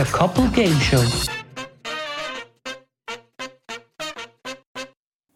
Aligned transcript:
Der 0.00 0.06
Couple 0.06 0.48
Game 0.54 0.80
Show. 0.80 1.04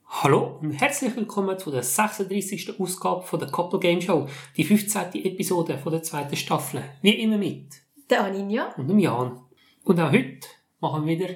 Hallo 0.08 0.58
und 0.62 0.70
herzlich 0.72 1.14
willkommen 1.14 1.58
zu 1.58 1.70
der 1.70 1.82
36. 1.82 2.80
Ausgabe 2.80 3.20
von 3.24 3.40
der 3.40 3.50
Couple 3.50 3.78
Game 3.78 4.00
Show, 4.00 4.26
die 4.56 4.64
15. 4.64 5.22
Episode 5.22 5.76
von 5.76 5.92
der 5.92 6.02
zweiten 6.02 6.34
Staffel. 6.34 6.82
Wie 7.02 7.10
immer 7.10 7.36
mit 7.36 7.74
Der 8.08 8.24
Aninja? 8.24 8.72
und 8.78 8.88
dem 8.88 8.98
Jan. 9.00 9.38
Und 9.82 10.00
auch 10.00 10.10
heute 10.10 10.46
machen 10.80 11.04
wir 11.04 11.18
wieder 11.18 11.34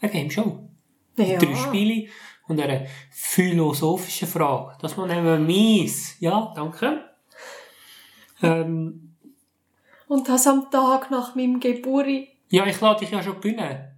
eine 0.00 0.10
Game 0.10 0.32
Show. 0.32 0.68
Ja. 1.16 1.38
Drei 1.38 1.54
Spiele 1.54 2.08
und 2.48 2.60
eine 2.60 2.88
philosophische 3.12 4.26
Frage. 4.26 4.76
Das 4.80 4.96
nehmen 4.96 5.24
wir 5.24 5.38
mies. 5.38 6.16
Ja, 6.18 6.52
danke. 6.56 7.04
Ähm, 8.42 9.14
Und 10.08 10.28
das 10.28 10.48
am 10.48 10.72
Tag 10.72 11.12
nach 11.12 11.36
meinem 11.36 11.60
Geburt. 11.60 12.33
Ja, 12.48 12.66
ich 12.66 12.80
lade 12.80 13.00
dich 13.00 13.10
ja 13.10 13.22
schon 13.22 13.40
gewinnen. 13.40 13.90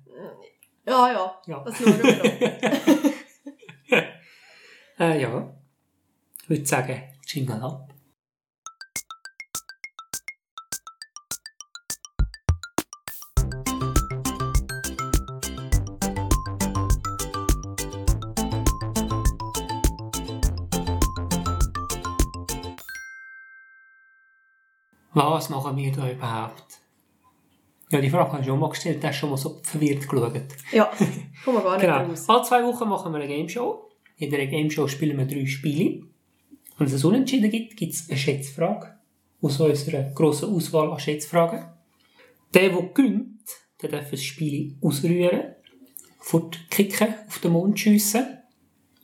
Ja, 0.87 1.13
ja, 1.13 1.41
Ja. 1.47 1.65
das 1.65 1.77
schauen 1.79 2.03
wir 2.03 2.17
noch. 2.17 3.17
Äh, 4.99 5.21
ja. 5.21 5.55
Ich 6.43 6.49
würde 6.49 6.65
sagen, 6.65 7.03
Jingle 7.27 7.63
ab. 7.63 7.93
Was 25.13 25.49
machen 25.49 25.77
wir 25.77 25.93
da 25.93 26.11
überhaupt? 26.11 26.81
Ja, 27.91 28.01
die 28.01 28.11
Frage 28.11 28.33
habe 28.33 28.41
ich 28.43 28.47
schon 28.49 28.59
mal 28.59 28.69
gestellt, 28.71 29.03
du 29.03 29.07
hast 29.09 29.17
schon 29.17 29.31
mal 29.31 29.37
so 29.37 29.61
verwirrt 29.63 30.09
geschaut. 30.09 30.33
Ja, 30.73 30.91
komm 31.45 31.55
mal 31.55 31.63
gar 31.63 31.77
nicht 31.77 31.83
Genau. 31.87 31.99
raus. 32.05 32.25
Alle 32.29 32.43
zwei 32.43 32.65
Wochen 32.65 32.89
machen 32.89 33.13
wir 33.13 33.19
eine 33.21 33.29
Game 33.29 33.49
Show. 33.49 33.89
In 34.17 34.31
dieser 34.31 34.47
Game 34.47 34.71
Show 34.71 34.89
spielen 34.89 35.17
wir 35.19 35.27
drei 35.27 35.47
Spiele. 35.47 36.03
Wenn 36.79 36.87
es 36.89 37.05
ein 37.05 37.09
Unentschieden 37.09 37.51
gibt, 37.51 37.77
gibt 37.77 37.93
es 37.95 38.09
eine 38.09 38.19
Schätzfrage 38.19 38.95
aus 39.41 39.61
unserer 39.61 40.03
grossen 40.15 40.53
Auswahl 40.55 40.91
an 40.91 40.99
Schätzfragen. 40.99 41.65
Der, 42.55 42.71
der 42.71 42.83
gewinnt, 42.93 43.39
der 43.81 43.91
darf 43.91 44.11
das 44.11 44.23
Spiel 44.23 44.75
ausrühren, 44.81 45.55
fortkicken, 46.19 47.15
auf 47.29 47.39
den 47.39 47.53
Mond 47.53 47.79
schiessen. 47.79 48.27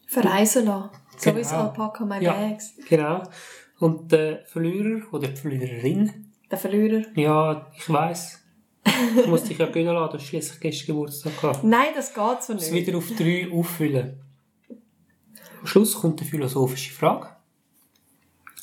Verreisen 0.06 0.66
lassen. 0.66 0.90
So 1.16 1.30
Genau. 1.30 1.36
wie 1.36 1.42
das 1.42 1.52
Alpaka 1.52 2.04
My 2.04 2.22
Ja. 2.22 2.32
Bags. 2.32 2.74
Genau. 2.88 3.22
Und 3.78 4.10
der 4.12 4.44
Verlierer 4.46 5.02
oder 5.12 5.28
die 5.28 5.36
Verliererin, 5.36 6.32
Der 6.50 6.58
Verlierer. 6.58 7.02
ja, 7.14 7.70
ich 7.76 7.88
weiss, 7.88 8.41
du 9.24 9.28
musst 9.28 9.48
dich 9.48 9.58
ja 9.58 9.66
gönnen 9.66 9.94
lassen, 9.94 10.12
du 10.12 10.18
hast 10.18 10.26
schliesslich 10.26 10.60
gestern 10.60 10.86
Geburtstag 10.86 11.40
gehabt. 11.40 11.64
Nein, 11.64 11.88
das 11.94 12.14
geht 12.14 12.42
so 12.42 12.52
es 12.54 12.70
nicht. 12.70 12.86
wieder 12.86 12.98
auf 12.98 13.10
drei 13.16 13.48
auffüllen. 13.50 14.20
Am 15.60 15.66
Schluss 15.66 15.94
kommt 15.94 16.20
eine 16.20 16.28
philosophische 16.28 16.92
Frage. 16.92 17.28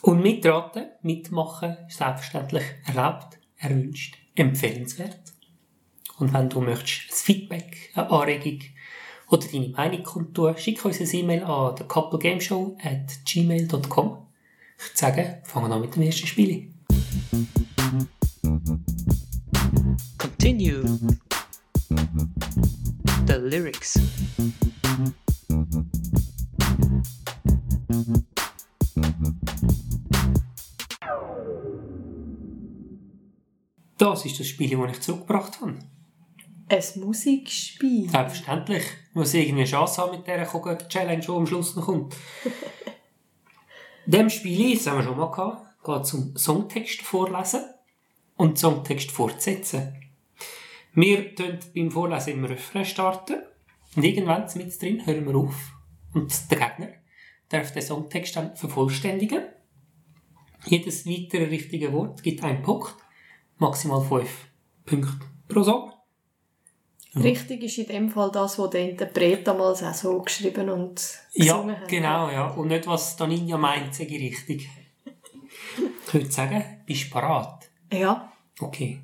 Und 0.01 0.21
mitraten, 0.21 0.87
mitmachen, 1.01 1.77
ist 1.87 1.97
selbstverständlich 1.97 2.63
erlaubt, 2.85 3.37
erwünscht, 3.57 4.17
empfehlenswert. 4.35 5.19
Und 6.17 6.33
wenn 6.33 6.49
du 6.49 6.61
möchtest 6.61 7.11
ein 7.11 7.15
Feedback, 7.15 7.91
eine 7.95 8.09
Anregung 8.09 8.59
oder 9.29 9.47
deine 9.47 9.69
Meinung 9.69 10.03
kundtun, 10.03 10.57
schick 10.57 10.83
uns 10.83 10.99
ein 10.99 11.07
E-Mail 11.11 11.43
an 11.43 11.75
thecouplegameshow 11.75 12.77
at 12.81 13.25
gmail.com. 13.25 14.25
Ich 14.77 14.85
würde 14.85 14.97
sagen, 14.97 15.37
fangen 15.43 15.69
wir 15.69 15.75
an 15.75 15.81
mit 15.81 15.95
dem 15.95 16.03
ersten 16.03 16.27
Spiel. 16.27 16.73
Continue. 20.41 20.85
The 23.27 23.33
lyrics. 23.33 23.99
Das 33.97 34.25
ist 34.25 34.39
das 34.39 34.47
Spiel, 34.47 34.77
das 34.77 34.91
ich 34.91 35.01
zurückgebracht 35.01 35.59
habe. 35.59 35.77
Ein 36.69 36.83
Musikspiel. 36.95 38.09
Selbstverständlich. 38.09 38.83
Muss 39.13 39.33
irgendwie 39.33 39.59
eine 39.59 39.65
Chance 39.65 40.01
haben 40.01 40.11
mit 40.11 40.25
dieser 40.25 40.87
Challenge, 40.87 41.19
die 41.19 41.29
am 41.29 41.47
Schluss 41.47 41.75
noch 41.75 41.85
kommt. 41.85 42.15
Dem 44.05 44.29
Spiel, 44.29 44.77
das 44.77 44.87
haben 44.87 44.99
wir 44.99 45.03
schon 45.03 45.17
mal 45.17 45.31
gehabt, 45.31 45.83
geht 45.83 46.01
es 46.01 46.13
um 46.13 46.37
Songtext 46.37 47.01
vorlesen 47.01 47.65
und 48.37 48.57
Songtext 48.57 49.11
fortsetzen. 49.11 50.08
Wir 50.93 51.31
starten 51.33 51.59
beim 51.75 51.91
Vorlesen 51.91 52.33
im 52.33 52.45
Refrain 52.45 52.85
starten 52.85 53.37
und 53.95 54.03
irgendwann 54.03 54.47
mit 54.55 54.81
drin 54.81 55.05
hören 55.05 55.25
wir 55.27 55.35
auf. 55.35 55.71
Und 56.13 56.51
der 56.51 56.57
Gegner 56.59 56.89
darf 57.49 57.71
den 57.71 57.81
Songtext 57.81 58.35
dann 58.35 58.55
vervollständigen. 58.55 59.43
Jedes 60.65 61.05
weitere 61.05 61.45
richtige 61.45 61.93
Wort 61.93 62.21
gibt 62.23 62.43
einen 62.43 62.61
Punkt, 62.61 62.95
maximal 63.57 64.01
fünf 64.01 64.47
Punkte 64.85 65.13
pro 65.47 65.63
Song. 65.63 65.93
Richtig 67.15 67.63
ist 67.63 67.77
in 67.79 67.87
dem 67.87 68.09
Fall 68.09 68.31
das, 68.31 68.59
was 68.59 68.69
der 68.69 68.89
Interpret 68.89 69.47
damals 69.47 69.81
auch 69.81 69.93
so 69.93 70.21
geschrieben 70.21 70.69
und 70.69 71.01
Ja, 71.33 71.53
gesungen 71.55 71.79
hat. 71.79 71.87
genau, 71.87 72.29
ja. 72.29 72.47
Und 72.49 72.67
nicht, 72.67 72.85
was 72.85 73.15
Daninja 73.15 73.57
meint, 73.57 73.95
sage 73.95 74.15
ich 74.15 74.21
richtig. 74.31 74.69
Ich 76.07 76.13
würde 76.13 76.31
sagen, 76.31 76.63
bist 76.87 77.05
du 77.07 77.13
bereit? 77.13 77.69
Ja. 77.93 78.31
Okay. 78.59 78.99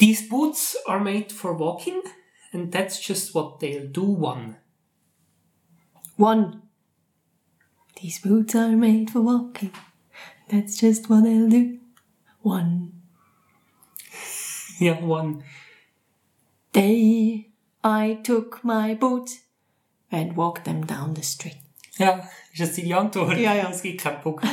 These 0.00 0.30
boots 0.30 0.78
are 0.86 0.98
made 0.98 1.30
for 1.30 1.52
walking, 1.52 2.00
and 2.54 2.72
that's 2.72 2.98
just 2.98 3.34
what 3.34 3.60
they'll 3.60 3.86
do 3.86 4.04
one. 4.04 4.56
One. 6.16 6.62
These 8.00 8.20
boots 8.20 8.54
are 8.54 8.70
made 8.70 9.10
for 9.10 9.20
walking. 9.20 9.72
That's 10.48 10.78
just 10.78 11.10
what 11.10 11.24
they'll 11.24 11.50
do. 11.50 11.80
One. 12.40 13.02
yeah, 14.78 15.04
one. 15.04 15.44
Day 16.72 17.50
I 17.84 18.20
took 18.24 18.64
my 18.64 18.94
boots 18.94 19.40
and 20.10 20.34
walked 20.34 20.64
them 20.64 20.86
down 20.86 21.12
the 21.12 21.22
street. 21.22 21.59
Ja, 22.00 22.26
ist 22.50 22.60
das 22.60 22.76
deine 22.76 22.96
Antwort? 22.96 23.38
Ja, 23.38 23.54
ja. 23.54 23.68
Es 23.70 23.82
gibt 23.82 24.00
keinen 24.00 24.20
Punkt. 24.22 24.44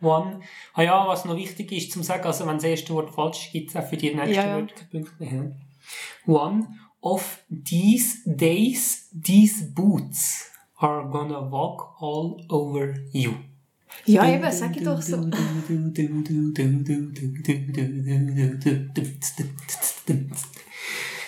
one. 0.00 0.40
Ah 0.74 0.82
ja, 0.82 1.08
was 1.08 1.24
noch 1.24 1.36
wichtig 1.36 1.72
ist 1.72 1.90
zum 1.90 2.04
sagen, 2.04 2.24
also 2.24 2.46
wenn 2.46 2.54
das 2.54 2.64
erste 2.64 2.94
Wort 2.94 3.10
falsch 3.10 3.46
ist, 3.46 3.52
gibt 3.52 3.70
es 3.70 3.76
auch 3.76 3.84
für 3.84 3.96
die 3.96 4.14
nächsten 4.14 4.34
Ja, 4.34 4.46
ja. 4.46 4.54
Wörter 4.56 4.84
Punkte 4.90 5.12
mehr. 5.18 5.56
One 6.26 6.68
of 7.00 7.42
these 7.64 8.18
days, 8.24 9.10
these 9.10 9.72
boots 9.74 10.50
are 10.76 11.08
gonna 11.10 11.50
walk 11.50 11.96
all 12.00 12.36
over 12.48 12.94
you. 13.12 13.32
Ja, 14.04 14.32
eben, 14.32 14.52
sag 14.52 14.76
ich 14.76 14.84
doch 14.84 15.02
so. 15.02 15.28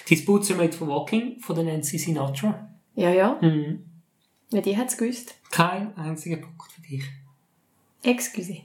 These 0.07 0.25
boots 0.25 0.51
are 0.51 0.59
made 0.59 0.73
for 0.73 0.87
walking 0.87 1.41
von 1.41 1.57
der 1.57 1.65
Nancy 1.65 1.99
Sinatra. 1.99 2.69
Ja, 2.95 3.11
ja. 3.11 3.39
Mhm. 3.41 3.90
Ja, 4.51 4.61
die 4.61 4.77
hat's 4.77 4.97
gewusst. 4.97 5.35
Kein 5.51 5.97
einziger 5.97 6.37
Punkt 6.37 6.73
für 6.73 6.83
dich. 6.83 7.05
Excuse. 8.03 8.63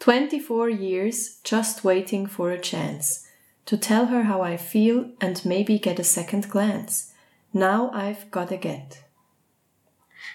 24 0.00 0.68
years 0.70 1.40
just 1.44 1.84
waiting 1.84 2.26
for 2.26 2.50
a 2.50 2.58
chance. 2.58 3.26
To 3.66 3.76
tell 3.76 4.06
her 4.06 4.24
how 4.24 4.42
I 4.42 4.56
feel 4.56 5.10
and 5.20 5.44
maybe 5.44 5.78
get 5.78 6.00
a 6.00 6.04
second 6.04 6.48
glance. 6.50 7.12
Now 7.52 7.92
I've 7.92 8.30
gotta 8.30 8.56
get. 8.56 9.04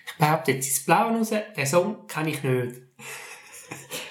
Ich 0.06 0.18
behaupte 0.18 0.52
jetzt 0.52 0.68
ins 0.68 0.86
Blaue 0.86 1.18
raus, 1.18 1.30
den 1.30 1.66
Song 1.66 2.08
kenne 2.08 2.30
ich 2.30 2.44
nicht. 2.44 2.82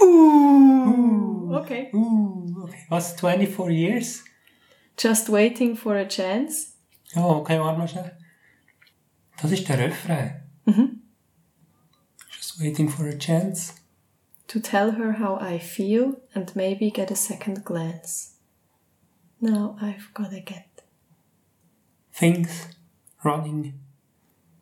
Uh, 0.00 1.56
okay. 1.56 1.90
Uh, 1.92 2.62
okay. 2.62 2.86
Was? 2.88 3.16
24 3.16 3.70
years? 3.70 4.22
Just 4.96 5.28
waiting 5.28 5.74
for 5.74 5.96
a 5.96 6.04
chance. 6.04 6.74
Ja, 7.14 7.24
okay, 7.24 7.58
warte 7.58 7.78
mal 7.78 7.88
schnell. 7.88 8.16
Das 9.40 9.50
ist 9.52 9.68
der 9.68 9.78
Refrain. 9.78 10.42
Mhm. 10.64 11.02
Just 12.36 12.60
waiting 12.60 12.88
for 12.88 13.06
a 13.06 13.16
chance. 13.16 13.74
To 14.48 14.58
tell 14.58 14.92
her 14.92 15.18
how 15.18 15.38
I 15.40 15.58
feel 15.58 16.20
and 16.34 16.54
maybe 16.56 16.90
get 16.90 17.10
a 17.10 17.16
second 17.16 17.64
glance. 17.64 18.36
Now 19.40 19.76
I've 19.80 20.12
gotta 20.14 20.40
get. 20.40 20.64
Things 22.12 22.68
running 23.22 23.74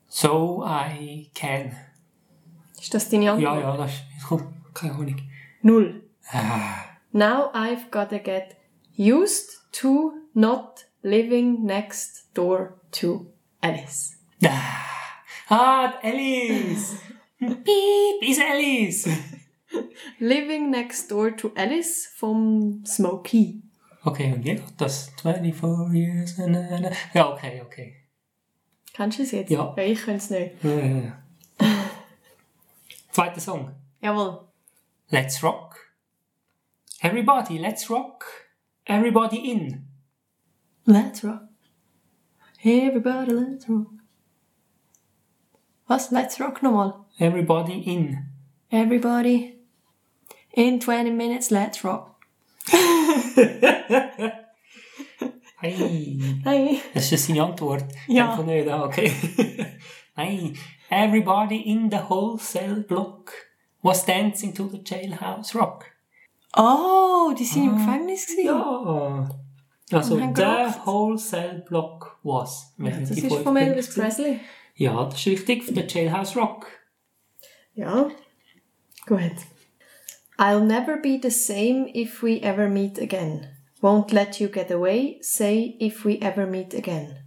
so 0.08 0.62
I 0.64 1.31
can. 1.34 1.76
Ist 2.81 2.93
das 2.93 3.08
deine 3.08 3.32
Antwort? 3.32 3.43
Ja, 3.43 3.61
ja, 3.61 3.76
das 3.76 3.93
ist, 3.93 4.26
komm, 4.26 4.55
keine 4.75 4.94
Ahnung. 4.94 5.17
Null. 5.62 6.02
Ah, 6.31 6.84
Now 7.12 7.50
I've 7.55 7.90
gotta 7.90 8.19
get 8.19 8.56
used 8.99 9.62
to 9.73 10.12
not 10.34 10.84
living 11.02 11.64
next 11.64 12.28
door 12.34 12.81
to 12.93 13.32
Alice. 13.62 14.15
Ah 15.49 15.99
Alice! 16.03 16.97
Piep, 17.38 18.23
ist 18.23 18.41
Alice! 18.41 19.09
Living 20.19 20.71
next 20.71 21.11
door 21.11 21.37
to 21.37 21.53
Alice 21.56 22.09
vom 22.17 22.83
Smokey. 22.87 23.62
Okay, 24.05 24.33
und 24.33 24.43
geht 24.43 24.62
das? 24.79 25.11
24 25.21 25.93
years, 25.93 26.38
na, 26.38 26.47
na, 26.47 26.81
na. 26.81 26.91
Ja, 27.12 27.33
okay, 27.33 27.61
okay. 27.61 27.97
Kennst 28.93 29.19
du 29.19 29.25
es 29.25 29.33
jetzt? 29.33 29.50
Ja. 29.50 29.75
ich 29.77 30.00
könnte 30.00 30.19
es 30.19 30.31
nicht. 30.31 30.65
Ja, 30.65 30.71
ja, 30.71 30.87
ja. 30.87 31.23
Zweiter 33.11 33.41
Song. 33.41 33.73
Jawohl. 34.00 34.47
Let's 35.11 35.43
rock. 35.43 35.77
Everybody, 37.00 37.59
let's 37.59 37.91
rock. 37.91 38.25
Everybody 38.85 39.50
in. 39.50 39.88
Let's 40.85 41.25
rock. 41.25 41.49
Everybody, 42.62 43.33
let's 43.33 43.69
rock. 43.69 43.95
Was? 45.88 46.11
Let's 46.11 46.41
rock 46.41 46.62
nochmal. 46.62 47.06
Everybody 47.21 47.81
in. 47.81 48.27
Everybody. 48.71 49.55
In 50.53 50.81
20 50.81 51.11
minutes, 51.11 51.50
let's 51.50 51.85
rock. 51.85 52.15
Hey. 55.59 56.19
Hey. 56.44 56.81
Das 56.93 57.11
ist 57.11 57.27
seine 57.27 57.43
Antwort. 57.43 57.85
Ja. 58.06 58.31
Einfach 58.33 58.44
nicht, 58.44 58.69
ah, 58.69 58.85
okay. 58.85 59.11
Nein. 60.17 60.55
Everybody 60.91 61.62
in 61.62 61.91
the 61.91 61.97
wholesale 62.09 62.83
block 62.83 63.33
was 63.83 64.05
dancing 64.05 64.55
to 64.55 64.69
the 64.69 64.79
jailhouse 64.85 65.55
rock. 65.55 65.87
Oh, 66.56 67.35
die 67.37 67.44
sind 67.44 67.65
im 67.65 67.77
Gefängnis 67.77 68.27
gewesen. 68.27 68.47
Ja. 68.47 69.29
Also, 69.93 70.21
haben 70.21 70.35
the 70.37 70.75
wholesale 70.85 71.65
block 71.67 72.19
was. 72.23 72.75
Wären 72.77 73.00
Das 73.00 73.11
ist 73.11 73.35
von 73.43 73.56
Elvis. 73.56 73.94
Presley. 73.94 74.41
Ja, 74.76 75.05
das 75.05 75.19
ist 75.20 75.26
richtig. 75.26 75.61
Er 75.61 75.64
von 75.64 75.75
der 75.75 75.84
er 75.84 75.90
Jailhouse 75.90 76.37
Rock. 76.37 76.67
Ja. 77.75 78.11
Gut. 79.06 79.32
I'll 80.38 80.64
never 80.64 80.99
be 81.00 81.19
the 81.23 81.31
same 81.31 81.88
if 81.94 82.23
we 82.23 82.40
ever 82.43 82.69
meet 82.69 82.99
again. 82.99 83.46
Won't 83.82 84.12
let 84.12 84.38
you 84.38 84.49
get 84.49 84.70
away. 84.70 85.19
Say 85.23 85.76
if 85.81 86.05
we 86.05 86.19
ever 86.20 86.46
meet 86.46 86.75
again. 86.75 87.19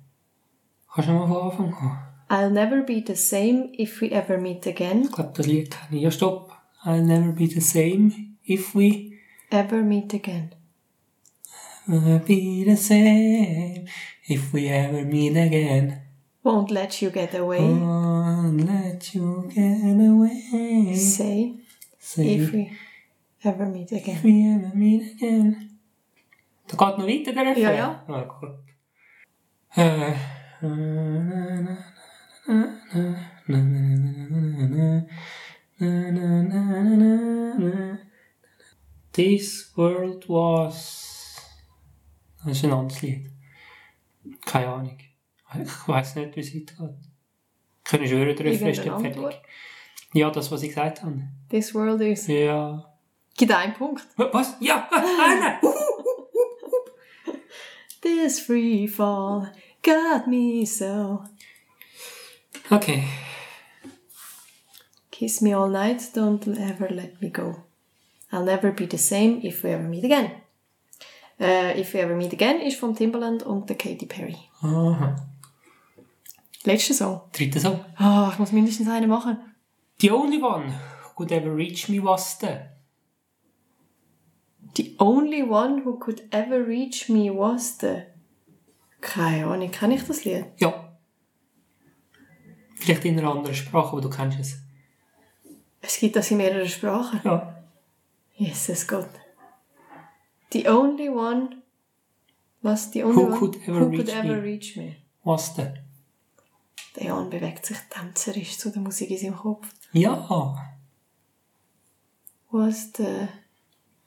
Kannst 0.93 1.09
du 1.09 1.13
mal 1.13 1.27
von 1.27 1.51
Anfang 1.51 1.73
an? 1.73 1.97
I'll 2.29 2.51
never 2.51 2.83
be 2.83 3.01
the 3.05 3.15
same 3.15 3.69
if 3.73 4.01
we 4.01 4.11
ever 4.11 4.37
meet 4.37 4.67
again. 4.67 5.03
Ich 5.05 5.11
glaube, 5.11 5.33
das 5.35 5.47
Lied 5.47 5.71
kenne 5.71 5.97
ich. 5.97 6.03
Ja, 6.03 6.11
stopp. 6.11 6.51
I'll 6.83 7.01
never 7.03 7.31
be 7.31 7.47
the 7.47 7.61
same 7.61 8.37
if 8.43 8.75
we 8.75 9.19
Ever 9.51 9.81
meet 9.81 10.13
again. 10.13 10.53
never 11.87 12.19
be 12.19 12.63
the 12.63 12.77
same 12.77 13.87
if 14.27 14.53
we 14.53 14.67
ever 14.67 15.03
meet 15.03 15.35
again. 15.35 16.08
Won't 16.49 16.71
let 16.71 16.99
you 16.99 17.11
get 17.11 17.35
away. 17.35 17.59
Won't 17.59 18.65
let 18.65 19.13
you 19.13 19.47
get 19.53 19.83
away. 19.83 20.95
Say, 20.95 21.59
Say. 21.99 22.27
if 22.27 22.51
we 22.51 22.71
ever 23.43 23.67
meet 23.67 23.91
again. 23.91 24.15
If 24.15 24.23
we 24.23 24.47
ever 24.55 24.71
meet 24.73 25.13
again. 25.13 25.77
Da 26.67 26.75
geht 26.75 26.97
noch 26.97 27.07
weiter, 27.07 27.33
der 27.33 27.45
Refrain? 27.45 27.63
Ja, 27.63 27.71
ja. 27.73 28.03
Na 28.07 28.23
Oh 28.23 28.27
Gott. 28.27 28.59
Äh, 29.75 30.15
This 39.11 39.71
world 39.75 40.27
was. 40.27 41.37
Das 42.43 42.57
ist 42.57 42.63
ein 42.63 42.71
anderes 42.71 43.01
Lied. 43.03 43.29
Keine 44.45 44.67
Ahnung. 44.67 44.97
Ich 45.55 45.87
weiß 45.87 46.15
nicht, 46.15 46.35
wie 46.35 46.39
es 46.41 46.53
weitergeht. 46.55 46.95
Ich 47.77 47.91
kann 47.91 48.07
schwören, 48.07 48.37
Refrain 48.37 48.69
ist 48.69 48.81
fertig. 48.81 49.41
Ja, 50.13 50.29
das, 50.29 50.51
was 50.51 50.63
ich 50.63 50.69
gesagt 50.69 51.03
habe. 51.03 51.27
This 51.49 51.73
world 51.73 52.01
is. 52.01 52.27
Ja. 52.27 52.85
Gibt 53.37 53.51
einen 53.51 53.73
Punkt. 53.73 54.05
Was? 54.17 54.55
Ja, 54.59 54.89
einer! 54.91 55.59
This 58.01 58.39
free 58.39 58.87
fall 58.87 59.51
got 59.83 60.27
me 60.27 60.65
so. 60.65 61.23
Okay. 62.71 63.03
Kiss 65.11 65.41
me 65.41 65.53
all 65.53 65.69
night, 65.69 66.01
don't 66.13 66.47
ever 66.47 66.89
let 66.89 67.21
me 67.21 67.29
go. 67.29 67.63
I'll 68.31 68.43
never 68.43 68.71
be 68.71 68.85
the 68.85 68.97
same 68.97 69.41
if 69.43 69.63
we 69.63 69.71
ever 69.71 69.87
meet 69.87 70.05
again. 70.05 70.31
Äh, 71.39 71.79
if 71.79 71.93
we 71.93 71.99
ever 71.99 72.15
meet 72.15 72.33
again 72.33 72.61
ist 72.61 72.79
von 72.79 72.95
Timbaland 72.95 73.43
und 73.43 73.69
der 73.69 73.77
Katy 73.77 74.05
Perry. 74.05 74.37
Aha. 74.61 75.15
Letzter 76.65 76.93
Song. 76.93 77.21
Dritter 77.31 77.59
Song. 77.59 77.85
Ah, 77.95 78.29
ich 78.33 78.39
muss 78.39 78.51
mindestens 78.51 78.89
einen 78.89 79.09
machen. 79.09 79.37
The 80.01 80.11
only 80.11 80.41
one 80.41 80.67
who 80.69 81.13
could 81.15 81.31
ever 81.31 81.55
reach 81.55 81.89
me 81.89 82.01
was 82.03 82.37
the. 82.39 82.59
The 84.75 84.95
only 84.99 85.41
one 85.43 85.83
who 85.83 85.97
could 85.97 86.27
ever 86.31 86.65
reach 86.65 87.09
me 87.09 87.29
was 87.29 87.77
the. 87.79 88.03
Keine 89.01 89.47
Ahnung, 89.47 89.71
kenne 89.71 89.95
ich 89.95 90.03
das 90.05 90.25
Lied? 90.25 90.45
Ja. 90.57 90.97
Vielleicht 92.75 93.05
in 93.05 93.17
einer 93.17 93.31
anderen 93.31 93.55
Sprache, 93.55 93.91
aber 93.93 94.01
du 94.01 94.09
kennst 94.09 94.39
es. 94.39 94.59
Es 95.81 95.97
gibt 95.97 96.15
das 96.15 96.29
in 96.31 96.37
mehreren 96.37 96.67
Sprachen. 96.67 97.21
Ja. 97.23 97.55
Jesus 98.35 98.85
Gott. 98.87 99.09
The 100.51 100.67
only 100.67 101.09
one. 101.09 101.61
Was? 102.61 102.91
The 102.91 103.03
only 103.03 103.15
Who 103.15 103.27
one 103.27 103.39
could 103.39 103.55
ever 103.67 103.79
who 103.79 103.85
reach 103.89 103.99
could 104.05 104.09
ever 104.09 104.35
me? 104.35 104.41
reach 104.41 104.75
me? 104.77 104.97
Was 105.23 105.55
the? 105.55 105.73
Der 106.95 107.05
Jan 107.05 107.29
bewegt 107.29 107.65
sich 107.65 107.77
tänzerisch 107.89 108.57
zu 108.57 108.71
der 108.71 108.81
Musik 108.81 109.09
in 109.11 109.17
seinem 109.17 109.37
Kopf. 109.37 109.67
Ja. 109.91 110.55
Was 112.51 112.91
the 112.97 113.27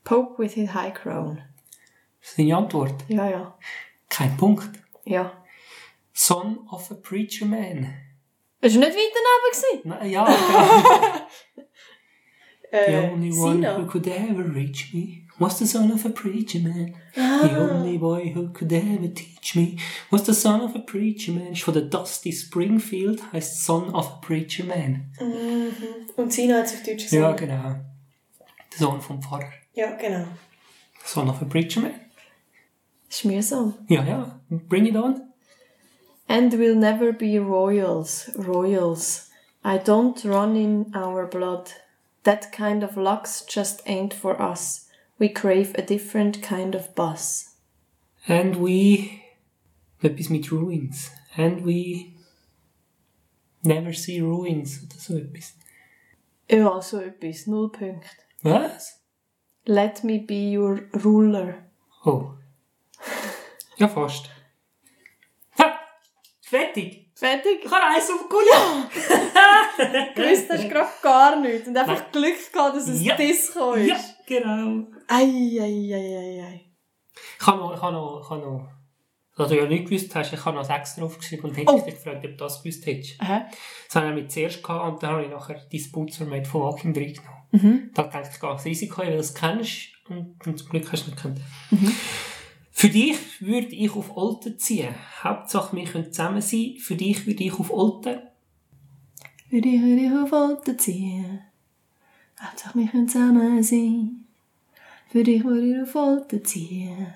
Pope 0.05 0.43
with 0.43 0.55
his 0.55 0.75
high 0.75 0.93
crown? 0.93 1.41
Das 2.21 2.31
ist 2.31 2.39
deine 2.39 2.57
Antwort. 2.57 3.05
Ja, 3.09 3.29
ja. 3.29 3.59
Kein 4.09 4.37
Punkt. 4.37 4.69
Ja. 5.05 5.33
Son 6.13 6.69
of 6.69 6.91
a 6.91 6.95
preacher 6.95 7.47
man. 7.47 7.95
Ist 8.61 8.77
er 8.77 8.81
nicht 8.81 8.97
weiter 8.97 9.73
neben 9.73 9.89
Na, 9.89 10.05
ja, 10.05 10.29
ja. 10.29 11.29
The 12.73 12.79
Äh, 12.79 13.11
only 13.11 13.31
one 13.33 13.63
who 13.77 13.87
could 13.87 14.07
ever 14.07 14.45
reach 14.55 14.95
me 14.95 15.22
was 15.39 15.59
the 15.59 15.67
son 15.67 15.91
of 15.91 16.05
a 16.05 16.11
preacher 16.11 16.61
man. 16.61 16.95
The 17.15 17.57
only 17.59 17.99
boy 17.99 18.33
who 18.35 18.51
could 18.51 18.73
ever 18.73 19.09
teach 19.09 19.57
me 19.57 19.79
was 20.11 20.25
the 20.25 20.35
son 20.35 20.61
of 20.61 20.75
a 20.77 20.79
preacher 20.79 21.33
man. 21.33 21.55
Von 21.55 21.75
der 21.75 21.83
Dusty 21.83 22.33
Springfield 22.33 23.21
heißt 23.33 23.65
Son 23.65 23.95
of 23.95 24.07
a 24.07 24.21
Preacher 24.21 24.65
Man. 24.65 25.11
Mhm. 25.21 25.73
Und 26.17 26.33
Sina 26.33 26.59
hat 26.59 26.67
es 26.67 26.75
auf 26.75 26.83
Deutsch 26.85 27.13
Ja, 27.13 27.33
genau. 27.33 27.75
Der 28.73 28.79
Sohn 28.79 29.01
vom 29.01 29.21
Pfarrer. 29.23 29.53
Ja, 29.75 29.97
genau. 29.97 30.27
Son 31.05 31.29
of 31.29 31.43
a 31.43 31.45
Preacher 31.45 31.81
Man. 31.81 31.95
Ist 33.09 33.25
mühsam. 33.25 33.75
Ja, 33.89 34.05
ja. 34.05 34.41
Bring 34.49 34.87
it 34.87 34.97
on. 34.97 35.21
And 36.29 36.53
we'll 36.55 36.77
never 36.77 37.13
be 37.13 37.39
royals, 37.39 38.31
royals. 38.37 39.29
I 39.65 39.79
don't 39.79 40.25
run 40.25 40.57
in 40.57 40.95
our 40.95 41.27
blood. 41.27 41.71
That 42.25 42.53
kind 42.53 42.83
of 42.83 42.97
luck's 42.97 43.45
just 43.47 43.83
ain't 43.87 44.15
for 44.15 44.41
us. 44.41 44.82
We 45.23 45.29
crave 45.29 45.73
a 45.79 45.83
different 45.83 46.43
kind 46.43 46.75
of 46.75 46.97
buzz. 46.97 47.55
And 48.27 48.57
we... 48.57 49.23
Etwas 50.03 50.29
mit 50.31 50.51
Ruins. 50.51 51.13
And 51.37 51.65
we... 51.65 52.17
Never 53.63 53.93
see 53.93 54.21
ruins. 54.21 54.81
Oder 54.83 54.99
so 54.99 55.17
etwas. 55.17 55.53
Ja, 56.51 56.83
so 56.83 56.99
etwas. 56.99 57.47
Null 57.47 57.71
Punkte. 57.71 58.09
Was? 58.43 58.99
Let 59.65 60.03
me 60.03 60.19
be 60.19 60.57
your 60.59 60.89
ruler. 61.05 61.67
Oh. 62.05 62.35
Ja, 63.77 63.87
fast. 63.87 64.29
Ha! 65.57 65.73
Fertig! 66.41 67.13
Fertig? 67.15 67.61
Ich 67.65 67.71
habe 67.71 67.95
eins 67.95 68.11
auf 68.11 68.29
Kunde! 68.29 68.89
Gewusst 70.17 70.51
hast 70.51 70.65
du 70.65 70.69
gerade 70.69 70.91
gar 71.01 71.41
nichts. 71.41 71.69
Und 71.69 71.77
einfach 71.77 72.11
Glück 72.11 72.53
gehabt, 72.53 72.75
dass 72.77 72.89
es 72.89 73.05
Ja. 73.05 73.17
das 73.17 73.47
gekommen 73.47 73.87
Ja, 73.87 73.95
ist. 73.95 74.12
Genau. 74.41 74.87
Ei, 75.09 75.59
ei, 75.61 75.95
ei, 75.95 76.17
ei, 76.17 76.45
ei. 76.45 76.61
Ich 77.41 77.47
habe 77.47 77.59
noch, 77.59 77.75
ich 77.75 77.83
habe 77.83 77.93
noch, 77.93 78.21
ich 78.23 78.31
habe 78.31 78.41
noch, 78.41 78.69
was 79.37 79.49
du 79.49 79.57
ja 79.57 79.67
nicht 79.67 79.87
gewusst 79.89 80.15
hast, 80.15 80.33
ich 80.33 80.45
habe 80.45 80.57
noch 80.57 80.65
sechs 80.65 80.97
draufgeschrieben 80.97 81.51
und 81.51 81.57
hätte 81.57 81.73
Oh. 81.73 81.81
dich 81.81 81.95
gefragt, 81.95 82.17
ob 82.25 82.31
du 82.31 82.37
das 82.37 82.63
gewusst 82.63 82.87
hättest. 82.87 83.21
Aha. 83.21 83.47
Das 83.87 83.97
habe 83.97 84.07
ich 84.09 84.15
nämlich 84.15 84.31
zuerst 84.33 84.63
gehabt 84.63 84.93
und 84.93 85.03
dann 85.03 85.11
habe 85.13 85.25
ich 85.25 85.31
nachher 85.31 85.59
Disputzer 85.73 86.25
mit 86.25 86.47
von 86.47 86.63
Walking 86.63 86.95
reingenommen. 86.95 87.43
Mhm. 87.53 87.91
Da 87.95 88.05
dachte 88.05 88.31
ich, 88.33 88.39
das 88.39 88.65
Risiko 88.65 89.03
ein, 89.03 89.09
weil 89.09 89.15
du 89.15 89.21
es 89.21 89.35
kennst 89.35 89.89
und, 90.09 90.47
und 90.47 90.59
zum 90.59 90.69
Glück 90.71 90.91
hast 90.93 91.07
du 91.07 91.11
nicht 91.11 91.17
gekannt. 91.23 91.41
Mhm. 91.71 91.93
Für 92.71 92.89
dich 92.89 93.41
würde 93.43 93.69
ich 93.75 93.91
auf 93.95 94.17
Olten 94.17 94.59
ziehen. 94.59 94.95
Hauptsache, 95.23 95.77
wir 95.77 95.85
können 95.85 96.13
zusammen 96.13 96.41
sein. 96.41 96.77
Für 96.81 96.95
dich 96.97 97.27
würde 97.27 97.45
ich 97.45 97.53
auf 97.53 97.71
Olten. 97.71 98.19
Für 99.51 99.61
dich 99.61 99.81
würde 99.83 100.03
ich 100.03 100.13
auf 100.13 100.33
Alten 100.33 100.79
ziehen. 100.79 101.41
Hauptsache 102.41 102.79
wir 102.79 102.89
können 102.89 103.09
zusammen 103.09 103.63
sein. 103.63 104.22
Für 105.13 105.23
dich 105.23 105.45
würde 105.45 105.67
ich 105.67 105.83
auf 105.83 105.95
Alten 105.95 106.43
ziehen. 106.43 107.13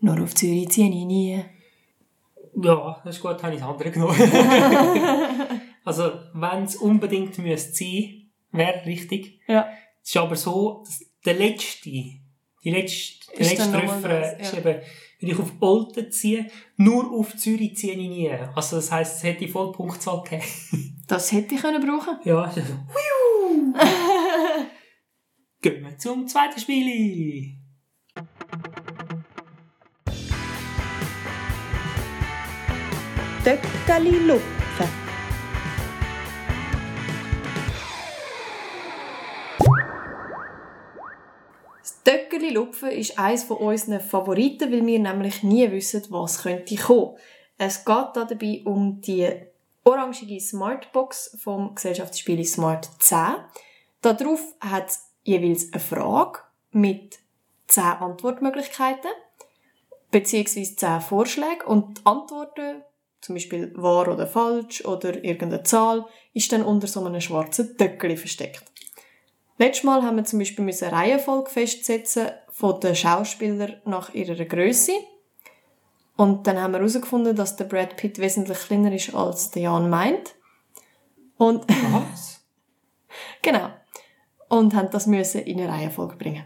Nur 0.00 0.22
auf 0.22 0.34
Zürich 0.34 0.68
ziehe 0.68 0.90
ich 0.90 1.06
nie. 1.06 1.42
Ja, 2.62 3.00
das 3.02 3.16
ist 3.16 3.22
gut, 3.22 3.42
habe 3.42 3.54
ich 3.54 3.60
das 3.60 3.68
andere 3.70 3.90
genommen. 3.90 4.14
also, 5.84 6.12
wenn 6.34 6.64
es 6.64 6.76
unbedingt 6.76 7.38
müsste 7.38 7.72
sein, 7.72 8.30
wäre 8.52 8.84
richtig. 8.84 9.40
Ja. 9.46 9.66
Es 10.02 10.10
ist 10.10 10.16
aber 10.18 10.36
so, 10.36 10.82
dass 10.84 11.06
der 11.24 11.34
letzte, 11.34 11.88
Die 11.88 12.20
letzte, 12.64 13.32
der 13.32 13.40
Ist 13.40 13.50
letzte 13.52 13.72
das, 14.02 14.40
ist 14.40 14.52
ja. 14.52 14.58
eben, 14.58 14.82
wenn 15.20 15.30
ich 15.30 15.38
auf 15.38 15.52
Olten 15.60 16.12
ziehe, 16.12 16.50
nur 16.76 17.10
auf 17.18 17.34
Zürich 17.34 17.78
ziehe 17.78 17.94
ich 17.94 18.08
nie. 18.10 18.30
Also 18.54 18.76
das 18.76 18.92
heisst, 18.92 19.16
es 19.16 19.22
hätte 19.22 19.48
voll 19.48 19.72
Punktzahl 19.72 20.22
gegeben. 20.22 20.42
Das 21.06 21.32
hätte 21.32 21.54
ich 21.54 21.62
können 21.62 21.80
brauchen 21.80 22.18
Ja, 22.24 22.42
also. 22.42 22.60
Gehen 25.60 25.84
wir 25.84 25.98
zum 25.98 26.28
zweiten 26.28 26.60
Spiel. 26.60 27.56
Töckeli 33.42 34.18
lupfen. 34.18 34.88
Das 41.80 42.02
Töckeli 42.04 42.50
lupfen 42.50 42.90
ist 42.92 43.18
eines 43.18 43.42
von 43.42 43.56
unseren 43.56 44.00
Favoriten, 44.00 44.70
weil 44.70 44.86
wir 44.86 45.00
nämlich 45.00 45.42
nie 45.42 45.68
wissen, 45.72 46.04
was 46.10 46.42
könnte 46.42 46.76
kommen. 46.76 47.16
Es 47.56 47.84
geht 47.84 48.10
da 48.14 48.24
dabei 48.24 48.62
um 48.64 49.00
die 49.00 49.28
orangige 49.82 50.40
Smartbox 50.40 51.36
vom 51.42 51.74
Gesellschaftsspiel 51.74 52.44
Smart 52.44 52.88
10. 53.00 53.18
Darauf 54.02 54.40
hat 54.60 54.90
es 54.90 55.07
jeweils 55.28 55.72
eine 55.72 55.80
Frage 55.80 56.40
mit 56.72 57.18
10 57.68 57.82
Antwortmöglichkeiten 57.84 59.10
beziehungsweise 60.10 60.76
10 60.76 61.00
Vorschläge 61.02 61.66
und 61.66 61.98
die 61.98 62.06
Antworten, 62.06 62.82
zum 63.20 63.34
Beispiel 63.34 63.72
wahr 63.76 64.08
oder 64.08 64.26
falsch 64.26 64.84
oder 64.84 65.22
irgendeine 65.22 65.62
Zahl, 65.64 66.06
ist 66.32 66.50
dann 66.52 66.62
unter 66.62 66.86
so 66.86 67.04
einem 67.04 67.20
schwarzen 67.20 67.76
Töckeli 67.76 68.16
versteckt. 68.16 68.64
Letztes 69.58 69.84
Mal 69.84 70.02
haben 70.02 70.16
wir 70.16 70.24
zum 70.24 70.38
Beispiel 70.38 70.64
eine 70.64 70.92
Reihenfolge 70.92 71.50
festsetzen 71.50 72.28
von 72.48 72.80
den 72.80 72.94
Schauspielern 72.94 73.82
nach 73.84 74.14
ihrer 74.14 74.44
Größe. 74.44 74.92
Und 76.16 76.46
dann 76.46 76.60
haben 76.60 76.72
wir 76.72 76.78
herausgefunden, 76.78 77.36
dass 77.36 77.56
der 77.56 77.64
Brad 77.64 77.96
Pitt 77.96 78.18
wesentlich 78.18 78.58
kleiner 78.58 78.92
ist, 78.92 79.14
als 79.14 79.50
der 79.50 79.62
Jan 79.62 79.90
meint. 79.90 80.34
Und, 81.36 81.64
Was? 81.68 82.40
genau. 83.42 83.70
Und 84.48 84.74
haben 84.74 84.90
das 84.90 85.06
müssen 85.06 85.42
in 85.42 85.60
eine 85.60 85.70
Reihenfolge 85.70 86.16
bringen. 86.16 86.44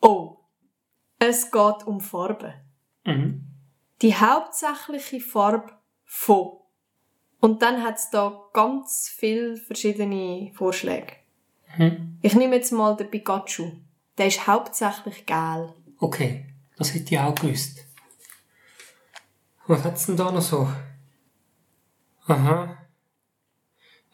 Oh. 0.00 0.36
Es 1.18 1.50
geht 1.50 1.86
um 1.86 2.00
Farben. 2.00 2.54
Mhm. 3.04 3.46
Die 4.02 4.14
hauptsächliche 4.14 5.20
Farbe 5.20 5.72
von. 6.04 6.60
Und 7.40 7.62
dann 7.62 7.82
hat 7.82 7.96
es 7.96 8.10
da 8.10 8.48
ganz 8.52 9.08
viele 9.14 9.56
verschiedene 9.56 10.52
Vorschläge. 10.54 11.12
Mhm. 11.76 12.18
Ich 12.22 12.34
nehme 12.34 12.56
jetzt 12.56 12.72
mal 12.72 12.96
den 12.96 13.10
Pikachu. 13.10 13.72
Der 14.18 14.26
ist 14.26 14.46
hauptsächlich 14.46 15.24
gel. 15.26 15.74
Okay, 15.98 16.46
das 16.76 16.94
hätte 16.94 17.14
ich 17.14 17.20
auch 17.20 17.34
gewusst. 17.34 17.86
Was 19.66 19.84
hat's 19.84 20.06
denn 20.06 20.16
da 20.16 20.30
noch 20.30 20.42
so? 20.42 20.68
Aha. 22.26 22.76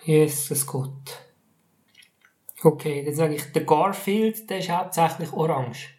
Jesus 0.05 0.67
Gott. 0.67 1.26
Okay, 2.63 3.05
dann 3.05 3.15
sage 3.15 3.35
ich, 3.35 3.53
der 3.53 3.65
Garfield, 3.65 4.49
der 4.49 4.59
ist 4.59 4.71
hauptsächlich 4.71 5.33
orange. 5.33 5.91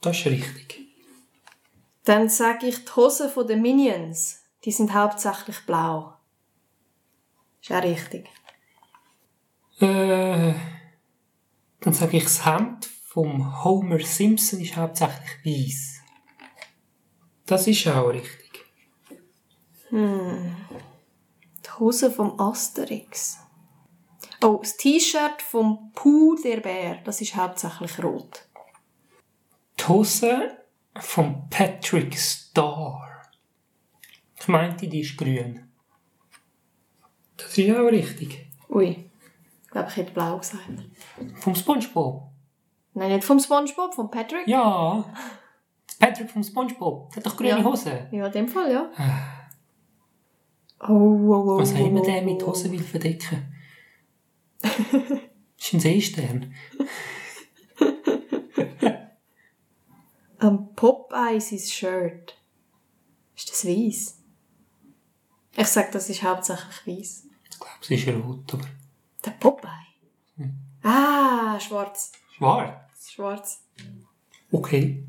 Das 0.00 0.18
ist 0.18 0.26
richtig. 0.26 0.80
Dann 2.04 2.28
sage 2.28 2.66
ich, 2.66 2.84
die 2.84 2.92
Hosen 2.96 3.46
der 3.46 3.56
Minions, 3.56 4.42
die 4.64 4.72
sind 4.72 4.94
hauptsächlich 4.94 5.64
blau. 5.66 6.14
Ist 7.62 7.72
auch 7.72 7.82
richtig. 7.82 8.28
Äh, 9.80 10.54
dann 11.80 11.92
sage 11.92 12.18
ich, 12.18 12.24
das 12.24 12.44
Hemd 12.44 12.86
vom 13.06 13.64
Homer 13.64 14.00
Simpson 14.00 14.60
ist 14.60 14.76
hauptsächlich 14.76 15.44
weiß. 15.44 16.00
Das 17.46 17.66
ist 17.66 17.86
auch 17.88 18.08
richtig. 18.08 18.64
Die 19.90 21.70
Hose 21.78 22.10
vom 22.10 22.38
Asterix. 22.38 23.38
Oh, 24.42 24.58
das 24.60 24.76
T-Shirt 24.76 25.42
vom 25.42 25.92
Puh 25.92 26.34
der 26.36 26.60
Bär, 26.60 26.96
das 27.04 27.20
ist 27.20 27.36
hauptsächlich 27.36 28.02
rot. 28.02 28.46
Die 29.78 29.86
Hose 29.86 30.56
von 30.98 31.48
Patrick 31.50 32.18
Star. 32.18 33.22
Ich 34.38 34.48
meinte, 34.48 34.88
die 34.88 35.00
ist 35.00 35.18
grün. 35.18 35.68
Das 37.36 37.56
ist 37.56 37.76
auch 37.76 37.86
richtig. 37.86 38.46
Ui, 38.70 39.10
ich 39.62 39.70
glaube, 39.70 39.88
ich 39.90 39.96
hätte 39.96 40.12
blau 40.12 40.38
gesagt. 40.38 40.64
Vom 41.36 41.54
Spongebob. 41.54 42.22
Nein, 42.94 43.12
nicht 43.12 43.24
vom 43.24 43.38
Spongebob, 43.38 43.94
vom 43.94 44.10
Patrick. 44.10 44.48
Ja. 44.48 45.04
Patrick 45.98 46.30
vom 46.30 46.42
Spongebob. 46.42 47.10
Der 47.10 47.16
hat 47.16 47.26
doch 47.26 47.36
grüne 47.36 47.50
Ja. 47.50 47.64
Hose. 47.64 48.08
Ja, 48.10 48.26
in 48.26 48.32
dem 48.32 48.48
Fall, 48.48 48.72
ja. 48.72 48.90
Oh, 50.80 50.92
oh, 50.92 51.34
oh, 51.34 51.58
Was 51.58 51.72
oh, 51.72 51.76
haben 51.76 51.94
wir 51.94 52.00
oh, 52.00 52.04
denn 52.06 52.24
mit. 52.24 52.42
Hosen 52.42 52.72
will 52.72 52.82
verdecken? 52.82 53.49
Das 54.62 54.72
ist 55.58 55.72
ein 55.74 55.80
Seestern. 55.80 56.54
Am 60.38 60.74
Popeye 60.74 61.40
sein 61.40 61.58
Shirt. 61.58 62.36
Ist 63.36 63.50
das 63.50 63.64
weiß? 63.66 64.16
Ich 65.56 65.66
sag, 65.66 65.92
das 65.92 66.08
ist 66.08 66.22
hauptsächlich 66.22 66.86
weiß. 66.86 67.26
Ich 67.50 67.58
glaube, 67.58 67.74
es 67.82 67.90
ist 67.90 68.08
rot, 68.08 68.54
aber 68.54 68.68
Der 69.24 69.30
Popeye? 69.32 69.68
Ah, 70.82 71.58
schwarz. 71.60 72.12
schwarz. 72.36 73.10
Schwarz. 73.10 73.62
Okay. 74.50 75.04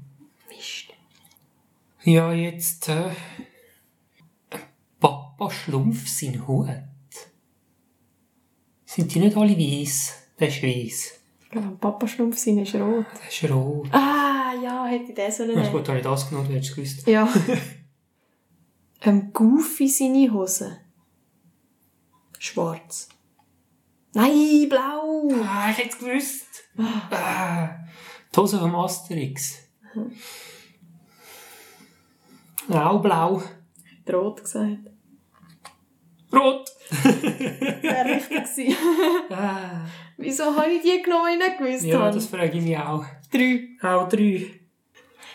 Mist. 0.50 0.88
Ja, 2.04 2.34
jetzt 2.34 2.90
äh, 2.90 3.12
Papa 5.00 5.50
Schlumpf 5.50 6.10
sein 6.10 6.46
Hut. 6.48 6.68
Sind 8.94 9.16
die 9.16 9.20
nicht 9.20 9.38
alle 9.38 9.58
weiss? 9.58 10.14
Der 10.38 10.50
ist 10.50 10.62
weiss. 10.62 11.14
Ich 11.50 11.56
am 11.56 11.78
Papa 11.78 12.06
Schlumpf 12.06 12.38
sein 12.38 12.58
ist 12.58 12.76
rot. 12.76 13.06
Der 13.22 13.30
ist 13.30 13.50
rot. 13.50 13.88
Ah, 13.94 14.52
ja, 14.62 14.86
hätte 14.86 15.12
ich 15.12 15.16
den 15.16 15.32
sollen 15.32 15.56
nehmen. 15.56 15.72
gut, 15.72 15.88
habe 15.88 16.00
ich 16.00 16.04
das 16.04 16.28
genommen, 16.28 16.50
du 16.50 16.56
hättest 16.56 16.72
es 16.72 16.76
gewusst. 16.76 17.08
Ja. 17.08 17.26
ähm, 19.04 19.32
Goofy 19.32 19.88
seine 19.88 20.30
Hose. 20.34 20.78
Schwarz. 22.38 23.08
Nein, 24.14 24.68
blau. 24.68 25.30
Ah, 25.42 25.70
ich 25.72 25.78
hätte 25.78 25.90
es 25.92 25.98
gewusst. 25.98 26.48
Ah, 27.12 27.70
die 28.36 28.38
Hose 28.42 28.60
vom 28.60 28.76
Asterix. 28.76 29.70
Auch 32.68 33.02
blau. 33.02 33.42
Rot 34.12 34.44
gesagt. 34.44 34.90
Rot. 36.34 36.72
Wäre 36.92 38.06
richtig 38.06 38.44
gewesen. 38.44 38.76
Ah, 39.30 39.86
Wieso 40.18 40.56
habe 40.56 40.72
ich 40.72 40.82
die 40.82 41.02
genommen, 41.02 41.38
nicht 41.38 41.58
gewusst 41.58 41.86
ja, 41.86 42.12
das 42.12 42.28
frage 42.28 42.58
ich 42.58 42.64
mich 42.64 42.78
auch. 42.78 43.06
Drei. 43.32 43.68
Auch 43.82 44.08
drei. 44.08 44.48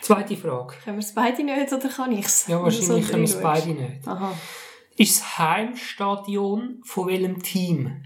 Zweite 0.01 0.37
Frage. 0.37 0.75
Können 0.83 0.97
wir 0.97 1.03
es 1.03 1.13
beide 1.13 1.43
nicht 1.43 1.73
oder 1.73 1.89
kann 1.89 2.11
ich 2.11 2.25
es? 2.25 2.47
Ja, 2.47 2.61
wahrscheinlich 2.61 3.07
können 3.07 3.23
wir 3.23 3.29
es 3.29 3.41
beide 3.41 3.69
nicht. 3.69 4.07
Aha. 4.07 4.33
Ist 4.95 5.19
das 5.19 5.37
Heimstadion 5.37 6.81
von 6.83 7.07
welchem 7.07 7.41
Team? 7.41 8.03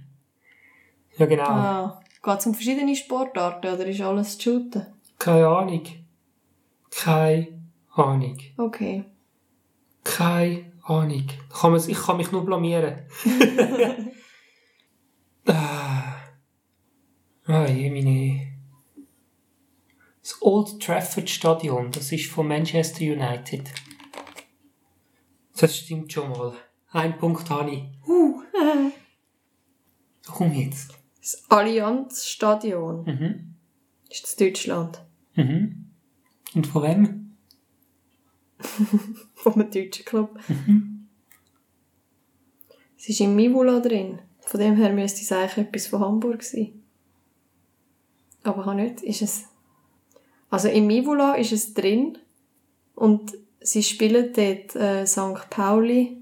Ja, 1.18 1.26
genau. 1.26 1.44
Ah, 1.44 2.02
Geht 2.24 2.40
es 2.40 2.46
um 2.46 2.54
verschiedene 2.54 2.96
Sportarten 2.96 3.74
oder 3.74 3.86
ist 3.86 4.02
alles 4.02 4.42
shooten? 4.42 4.86
Keine 5.18 5.48
Ahnung. 5.48 5.84
Keine 6.92 7.48
Ahnung. 7.96 8.38
Okay. 8.58 9.06
Keine 10.04 10.71
Ahnung. 10.84 11.28
Kann 11.50 11.76
ich 11.76 11.98
kann 11.98 12.18
mich 12.18 12.32
nur 12.32 12.46
blamieren. 12.46 13.00
ah, 15.48 16.16
ah 17.46 17.68
jemine. 17.68 18.48
Das 20.22 20.38
Old 20.42 20.82
Trafford 20.82 21.30
Stadion, 21.30 21.92
das 21.92 22.12
ist 22.12 22.30
von 22.30 22.48
Manchester 22.48 23.02
United. 23.02 23.72
Das 25.58 25.78
stimmt 25.78 26.14
schon 26.14 26.30
mal. 26.30 26.54
Ein 26.92 27.18
Punkt 27.18 27.50
habe 27.50 27.72
ich. 27.72 27.84
Uh. 28.08 28.42
Komm 30.28 30.54
jetzt. 30.54 30.94
Das 31.20 31.44
Allianz 31.50 32.26
Stadion 32.26 33.04
Mhm. 33.06 33.56
ist 34.10 34.40
in 34.40 34.48
Deutschland. 34.48 35.02
Mhm. 35.36 35.92
Und 36.54 36.68
von 36.68 36.84
wem? 36.84 37.38
Vom 39.42 39.72
deutschen 39.72 40.06
Club. 40.06 40.40
Es 42.98 43.10
ist 43.10 43.20
im 43.22 43.36
Mivula 43.36 43.80
drin. 43.80 44.20
Von 44.42 44.60
dem 44.60 44.76
her 44.76 44.94
müsste 44.94 45.22
es 45.22 45.32
eigentlich 45.32 45.66
etwas 45.66 45.88
von 45.88 46.02
Hamburg 46.02 46.44
sein. 46.44 46.84
Aber 48.44 48.64
kann 48.64 48.78
nicht. 48.78 49.02
Ist 49.02 49.22
es. 49.22 49.46
Also 50.50 50.68
im 50.68 50.86
Mivula 50.86 51.34
ist 51.36 51.52
es 51.52 51.74
drin. 51.74 52.18
Und 52.94 53.34
sie 53.60 53.82
spielen 53.82 54.32
dort 54.34 54.76
äh, 54.76 55.06
St. 55.08 55.50
Pauli 55.50 56.18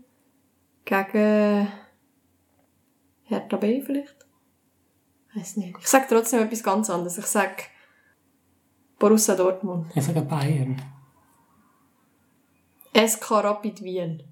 gegen 0.86 1.68
Hertha 3.24 3.58
B 3.58 3.82
vielleicht? 3.82 4.16
Weiß 5.36 5.58
nicht. 5.58 5.78
Ich 5.80 5.88
sag 5.88 6.08
trotzdem 6.08 6.42
etwas 6.42 6.64
ganz 6.64 6.90
anderes. 6.90 7.18
Ich 7.18 7.26
sag 7.26 7.64
Borussia 8.98 9.36
Dortmund. 9.36 9.92
Ich 9.96 10.04
sage 10.04 10.22
Bayern. 10.22 10.82
SK 12.94 13.32
Rapid 13.32 13.84
Wien. 13.84 14.24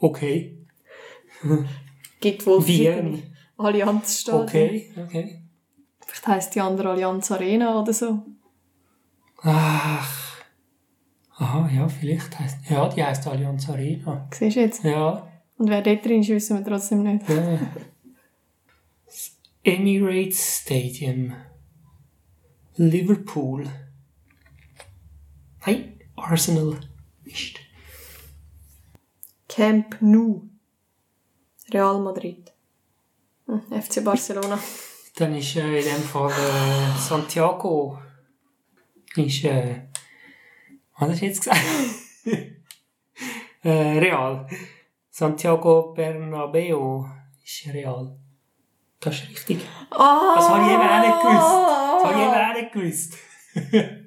Okay. 0.00 0.58
Gibt 2.20 2.46
wohl 2.46 2.66
Wien. 2.66 2.76
verschiedene 2.92 3.22
Allianzstadien. 3.58 4.42
Okay, 4.44 4.92
okay. 5.04 5.42
Vielleicht 6.00 6.26
heisst 6.26 6.54
die 6.54 6.60
andere 6.60 6.90
Allianz 6.90 7.30
Arena 7.30 7.80
oder 7.80 7.92
so. 7.92 8.22
Ach. 9.42 10.36
Aha, 11.38 11.68
ja, 11.74 11.88
vielleicht 11.88 12.38
heisst. 12.38 12.58
Ja, 12.70 12.88
die 12.88 13.04
heisst 13.04 13.26
Allianz 13.26 13.68
Arena. 13.68 14.26
Siehst 14.32 14.56
du 14.56 14.60
jetzt? 14.60 14.84
Ja. 14.84 15.30
Und 15.58 15.68
wer 15.68 15.82
dort 15.82 16.04
drin 16.04 16.20
ist, 16.20 16.28
wissen 16.30 16.58
wir 16.58 16.64
trotzdem 16.64 17.02
nicht. 17.02 17.28
ja. 17.28 17.58
Das 19.04 19.36
Emirates 19.62 20.62
Stadium. 20.62 21.32
Liverpool. 22.76 23.66
Nein, 25.66 25.98
Arsenal. 26.14 26.78
Mist. 27.26 27.58
Camp 29.48 29.96
Nou. 30.00 30.48
Real 31.72 32.00
Madrid. 32.00 32.52
Hm, 33.46 33.62
FC 33.82 34.04
Barcelona. 34.04 34.58
Dann 35.16 35.34
ist 35.34 35.56
äh, 35.56 35.78
in 35.80 35.84
dem 35.84 36.02
Fall 36.02 36.30
äh, 36.30 36.98
Santiago. 36.98 37.98
Ist, 39.16 39.44
äh, 39.44 39.88
was 40.98 41.10
hast 41.10 41.20
du 41.20 41.26
jetzt 41.26 41.40
gesagt? 41.40 41.60
äh, 43.62 43.98
Real. 43.98 44.46
Santiago 45.10 45.94
Bernabeo 45.94 47.10
ist 47.42 47.66
Real. 47.72 48.16
Das 49.00 49.14
ist 49.14 49.28
richtig. 49.30 49.66
Ah! 49.90 50.34
Das 50.36 50.48
habe 50.48 50.64
ich 50.64 50.72
eben 50.72 50.82
auch 50.82 51.00
nicht 51.00 51.22
gewusst. 51.22 51.52
Das 51.92 52.04
habe 52.04 52.14
ich 52.14 52.26
eben 52.26 52.34
auch 52.34 52.54
nicht 52.54 52.72
gewusst. 52.72 54.06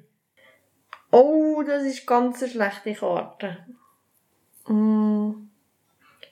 Oh, 1.12 1.49
das 1.62 1.84
ist 1.84 2.06
ganz 2.06 2.42
eine 2.42 2.50
schlechte 2.50 2.94
Karte. 2.94 3.58
Mm. 4.66 5.48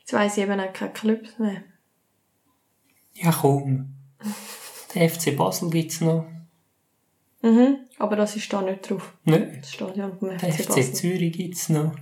Jetzt 0.00 0.12
weiss 0.12 0.36
ich 0.36 0.44
eben 0.44 0.60
auch 0.60 0.72
keine 0.72 0.92
Clubs 0.92 1.38
mehr. 1.38 1.62
Ja, 3.14 3.32
komm. 3.32 3.94
Der 4.94 5.10
FC 5.10 5.36
Basel 5.36 5.70
gibt 5.70 5.92
es 5.92 6.00
noch. 6.00 6.26
Mhm, 7.42 7.78
aber 7.98 8.16
das 8.16 8.36
ist 8.36 8.52
da 8.52 8.62
nicht 8.62 8.88
drauf. 8.88 9.12
Nicht. 9.24 9.62
Das 9.62 9.72
Stadion 9.72 10.18
vom 10.18 10.30
Der 10.30 10.38
FC 10.38 10.62
FC 10.62 10.68
Basel. 10.68 10.94
Zürich 10.94 11.32
gibt 11.32 11.54
es 11.54 11.68
noch. 11.68 11.94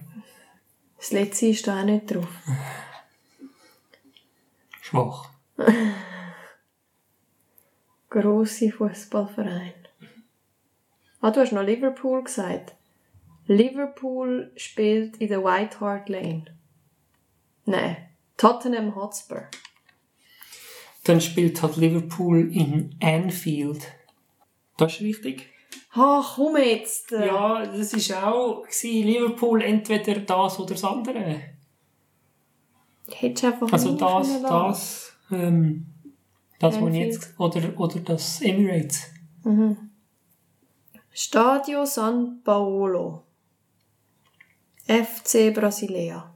Das 0.99 1.11
letzte 1.13 1.47
ist 1.47 1.67
da 1.67 1.81
auch 1.81 1.85
nicht 1.85 2.15
drauf. 2.15 2.29
Schwach. 4.81 5.29
Grosse 8.11 8.71
Fußballverein. 8.71 9.75
Ah, 11.21 11.31
du 11.31 11.41
hast 11.41 11.53
noch 11.53 11.63
Liverpool 11.63 12.23
gesagt. 12.23 12.77
Liverpool 13.47 14.53
spielt 14.57 15.19
in 15.19 15.29
der 15.29 15.43
White 15.45 15.81
Hart 15.81 16.09
Lane. 16.09 16.45
Nein, 17.65 17.97
Tottenham 18.37 18.95
Hotspur. 18.95 19.43
Dann 21.05 21.21
spielt 21.21 21.63
halt 21.63 21.77
Liverpool 21.77 22.53
in 22.53 22.97
Anfield. 23.01 23.93
Das 24.77 24.95
ist 24.95 25.01
richtig. 25.01 25.49
Ah, 25.93 26.23
komm 26.35 26.57
jetzt! 26.57 27.13
Ja, 27.13 27.65
das 27.65 28.11
war 28.11 28.35
auch 28.35 28.63
gewesen, 28.63 29.07
Liverpool 29.07 29.63
entweder 29.63 30.21
das 30.21 30.59
oder 30.59 30.75
das 30.75 30.85
andere. 30.85 31.41
Hättest 33.09 33.43
du 33.43 33.47
einfach 33.47 33.73
Also 33.73 33.97
das, 33.97 34.43
das, 34.43 35.13
ähm, 35.31 35.87
das, 36.59 36.81
was 36.81 36.95
jetzt, 36.95 37.35
oder, 37.39 37.79
oder 37.79 38.01
das 38.01 38.43
Emirates. 38.43 39.07
Stadio 41.13 41.87
San 41.87 42.43
Paolo. 42.43 43.26
FC 44.87 45.53
Brasilia. 45.53 46.35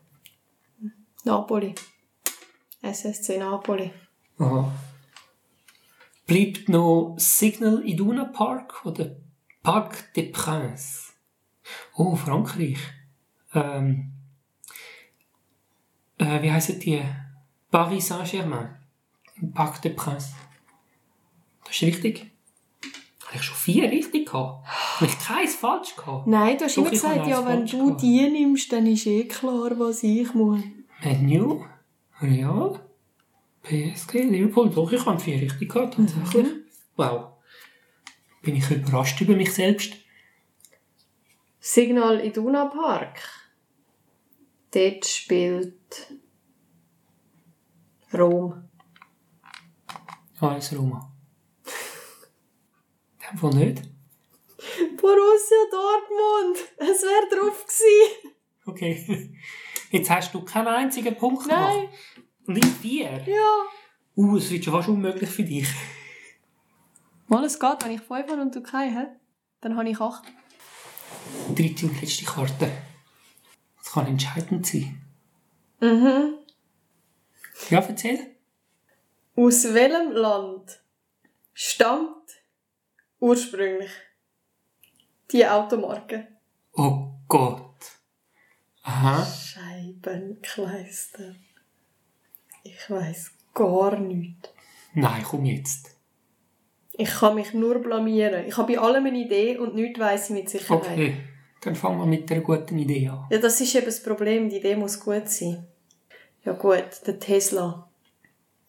Napoli. 1.25 1.75
SSC 2.83 3.39
Napoli. 3.39 3.93
Aha. 4.39 4.73
Bleibt 6.27 6.69
noch 6.69 7.15
Signal 7.19 7.87
Iduna 7.87 8.25
Park 8.25 8.85
oder 8.85 9.17
Parc 9.63 10.13
des 10.15 10.33
Princes? 10.33 11.13
Oh, 11.95 12.17
Frankreich. 12.17 12.79
Ähm, 13.55 14.13
äh, 16.19 16.43
wie 16.43 16.51
heissen 16.51 16.81
die? 16.81 17.03
Paris 17.71 18.09
Saint-Germain. 18.09 18.77
Parc 19.55 19.83
des 19.83 19.95
Princes. 19.95 20.33
Das 21.65 21.77
ist 21.77 21.83
richtig. 21.83 22.33
Habe 23.27 23.37
ich 23.37 23.43
schon 23.43 23.57
vier 23.57 23.91
richtig 23.91 24.29
gehabt? 24.29 24.67
Habe 25.01 25.11
ich 25.11 25.19
keins 25.19 25.55
falsch 25.55 25.97
gehabt? 25.97 26.27
Nein, 26.27 26.59
du 26.59 26.65
hast 26.67 26.77
Doch, 26.77 26.83
immer 26.83 26.91
gesagt, 26.91 27.27
ja, 27.27 27.47
wenn 27.47 27.65
du 27.65 27.87
gehabt. 27.87 28.03
die 28.03 28.29
nimmst, 28.29 28.71
dann 28.71 28.87
ist 28.87 29.07
eh 29.07 29.25
klar, 29.25 29.71
was 29.79 30.03
ich 30.03 30.35
muss. 30.35 30.61
Menu, 31.03 31.65
Real, 32.21 32.79
PSG, 33.63 34.13
Liverpool. 34.25 34.69
Doch, 34.69 34.93
ich 34.93 35.07
habe 35.07 35.19
vier 35.19 35.41
richtig 35.41 35.73
gehabt, 35.73 35.95
tatsächlich. 35.97 36.49
Wow. 36.97 37.29
Bin 38.43 38.57
ich 38.57 38.71
überrascht 38.71 39.19
über 39.23 39.35
mich 39.37 39.55
selbst. 39.55 39.95
Signal 41.61 42.23
Iduna 42.23 42.67
Park. 42.67 43.21
Dort 44.73 45.07
spielt 45.07 46.19
Rom. 48.13 48.65
AS 50.41 50.77
Roma. 50.77 51.11
In 53.19 53.31
dem 53.31 53.39
Fall 53.39 53.55
nicht. 53.55 53.83
Borussia 54.97 55.59
Dortmund. 55.71 56.59
Es 56.77 57.03
wäre 57.03 57.41
drauf 57.41 57.65
gewesen. 57.67 58.35
Okay. 58.67 59.35
Jetzt 59.91 60.11
hast 60.11 60.35
du 60.35 60.43
keinen 60.43 60.69
einzigen 60.69 61.17
Punkt 61.17 61.47
Nein. 61.47 61.81
gemacht. 61.81 61.99
Und 62.47 62.57
ich 62.57 62.67
vier. 62.67 63.23
Ja. 63.27 63.57
Uh, 64.17 64.37
es 64.37 64.51
wird 64.51 64.65
schon 64.65 64.75
fast 64.75 64.89
unmöglich 64.89 65.31
für 65.31 65.45
dich. 65.45 65.69
Mal, 67.27 67.45
es 67.45 67.59
geht, 67.59 67.85
wenn 67.85 67.93
ich 67.93 68.01
5 68.01 68.11
habe 68.29 68.43
und 68.43 68.55
du 68.55 68.61
keinen 68.61 68.97
hast, 68.97 69.11
dann 69.61 69.77
habe 69.77 69.89
ich 69.89 70.01
8. 70.01 70.25
Dritte 71.55 71.87
und 71.87 72.01
letzte 72.01 72.25
Karte. 72.25 72.71
Das 73.79 73.93
kann 73.93 74.07
entscheidend 74.07 74.67
sein. 74.67 75.01
Mhm. 75.81 76.35
Ja, 77.71 77.81
erzähl. 77.81 78.37
Aus 79.37 79.73
welchem 79.73 80.13
Land 80.13 80.81
stammt 81.55 82.43
ursprünglich 83.21 83.91
die 85.33 85.47
Automarke? 85.47 86.27
Oh 86.75 87.09
Gott. 87.29 87.71
Aha. 88.83 89.25
Scheibenkleister. 89.25 91.35
Ich 92.63 92.91
weiß 92.91 93.33
gar 93.55 93.99
nichts. 93.99 94.51
Nein, 94.95 95.23
komm 95.23 95.45
jetzt. 95.45 95.97
Ich 96.93 97.11
kann 97.11 97.37
mich 97.37 97.55
nur 97.55 97.79
blamieren. 97.79 98.47
Ich 98.47 98.57
habe 98.57 98.75
bei 98.75 98.81
allem 98.81 99.07
eine 99.07 99.19
Idee 99.19 99.59
und 99.59 99.75
nichts 99.75 100.01
weiss 100.01 100.31
ich 100.31 100.37
mit 100.37 100.51
Sicherheit. 100.51 100.83
Okay. 100.83 101.17
Dann 101.63 101.75
fangen 101.75 101.99
wir 101.99 102.07
mit 102.07 102.31
einer 102.31 102.41
guten 102.41 102.79
Idee 102.79 103.09
an. 103.09 103.27
Ja, 103.31 103.39
das 103.39 103.61
ist 103.61 103.75
eben 103.75 103.87
das 103.87 104.03
Problem. 104.03 104.49
Die 104.49 104.59
Idee 104.59 104.77
muss 104.77 105.01
gut 105.01 105.29
sein. 105.29 105.67
Ja 106.45 106.53
gut, 106.53 107.07
der 107.07 107.19
Tesla. 107.19 107.91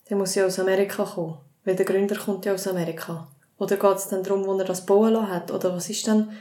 Der 0.09 0.17
muss 0.17 0.35
ja 0.35 0.45
aus 0.45 0.59
Amerika 0.59 1.05
kommen. 1.05 1.37
Weil 1.63 1.75
der 1.75 1.85
Gründer 1.85 2.15
kommt 2.15 2.45
ja 2.45 2.53
aus 2.53 2.67
Amerika. 2.67 3.31
Oder 3.57 3.77
geht 3.77 3.97
es 3.97 4.09
dann 4.09 4.23
darum, 4.23 4.45
wo 4.45 4.57
er 4.57 4.65
das 4.65 4.85
bauen 4.85 5.13
lassen 5.13 5.29
hat? 5.29 5.51
Oder 5.51 5.73
was 5.73 5.89
ist 5.89 6.07
dann... 6.07 6.37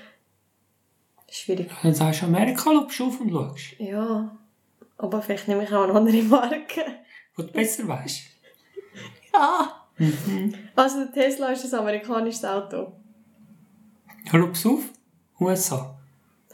Schwierig. 1.30 1.70
Dann 1.82 1.94
sagst 1.94 2.22
du 2.22 2.26
Amerika, 2.26 2.64
schaust 2.72 2.98
du 2.98 3.06
auf 3.06 3.20
und 3.20 3.30
schaust. 3.30 3.78
Ja. 3.78 4.36
Aber 4.98 5.22
vielleicht 5.22 5.48
nehme 5.48 5.64
ich 5.64 5.72
auch 5.72 5.84
eine 5.84 5.94
andere 5.94 6.22
Marke. 6.24 6.84
Wo 7.36 7.42
du 7.42 7.52
besser 7.52 7.86
weißt. 7.88 8.22
Ja. 9.32 9.86
Also 10.74 11.04
der 11.04 11.12
Tesla 11.12 11.52
ist 11.52 11.72
ein 11.72 11.78
amerikanisches 11.78 12.44
Auto. 12.44 12.92
Ja, 14.32 14.52
schau 14.54 14.70
auf. 14.74 14.82
USA. 15.38 16.00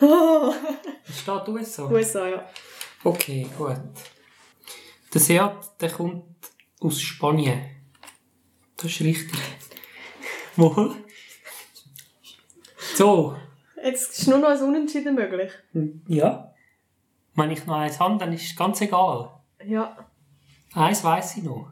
Oh, 0.01 0.53
Es 1.09 1.21
steht 1.21 1.49
USA. 1.49 1.87
USA, 1.91 2.29
ja. 2.29 2.49
Okay, 3.03 3.49
gut. 3.57 3.81
Der 5.15 5.21
Seat, 5.21 5.57
der 5.81 5.91
kommt 5.91 6.25
aus 6.81 7.01
Spanien. 7.01 7.65
Das 8.77 8.87
ist 8.87 9.01
richtig. 9.01 9.41
Wohl? 10.57 10.95
So. 12.95 13.37
Jetzt 13.87 14.19
ist 14.19 14.27
nur 14.27 14.39
noch 14.39 14.49
ein 14.49 14.61
Unentschieden 14.61 15.15
möglich. 15.15 15.53
Ja. 16.09 16.53
Wenn 17.37 17.53
ich 17.53 17.65
noch 17.67 17.77
eins 17.77 18.01
habe, 18.01 18.19
dann 18.19 18.33
ist 18.33 18.47
es 18.47 18.57
ganz 18.57 18.81
egal. 18.81 19.31
Ja. 19.65 19.97
Eins 20.75 21.05
weiss 21.05 21.37
ich 21.37 21.45
noch. 21.45 21.71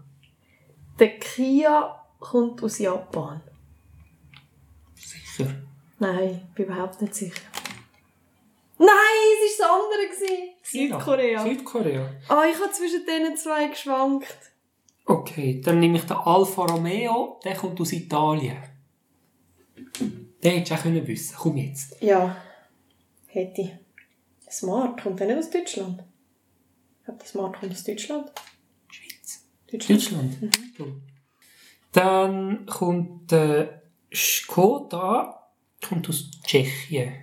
Der 1.01 1.19
Kia 1.19 2.01
kommt 2.21 2.63
aus 2.63 2.79
Japan. 2.79 3.43
Sicher. 4.95 5.51
Nein, 5.99 6.49
bin 6.55 6.67
überhaupt 6.67 7.03
nicht 7.03 7.17
sicher. 7.17 7.43
Nein, 8.79 8.89
es 9.47 9.59
war 9.59 9.69
das 9.69 10.21
andere. 10.21 10.55
Südkorea. 10.63 11.43
Südkorea. 11.43 12.11
Ah, 12.29 12.45
ich 12.49 12.61
habe 12.61 12.71
zwischen 12.71 13.05
diesen 13.05 13.37
zwei 13.37 13.67
geschwankt. 13.67 14.53
Okay, 15.05 15.61
dann 15.65 15.81
nehme 15.81 15.99
ich 15.99 16.05
den 16.05 16.17
Alfa 16.17 16.65
Romeo, 16.65 17.41
der 17.45 17.57
kommt 17.57 17.81
aus 17.81 17.93
Italien. 17.93 18.57
Den 20.45 20.53
hättest 20.53 20.71
du 20.71 20.75
auch 20.75 20.83
können 20.83 21.07
wissen 21.07 21.37
Komm 21.39 21.57
jetzt. 21.57 21.97
Ja, 22.03 22.37
hätte 23.29 23.63
ich. 23.63 23.73
Smart 24.51 25.03
kommt 25.03 25.19
der 25.19 25.29
nicht 25.29 25.39
aus 25.39 25.51
Deutschland? 25.51 26.05
Ich 27.01 27.05
glaube, 27.07 27.25
Smart 27.25 27.59
kommt 27.59 27.73
aus 27.73 27.85
Deutschland. 27.85 28.31
Schweiz. 28.91 29.47
Deutschland. 29.71 30.01
Deutschland. 30.01 30.77
Gut. 30.77 31.03
Dann 31.93 32.67
kommt 32.67 33.31
der 33.31 33.83
Skoda 34.13 35.51
kommt 35.83 36.09
aus 36.09 36.31
Tschechien. 36.43 37.15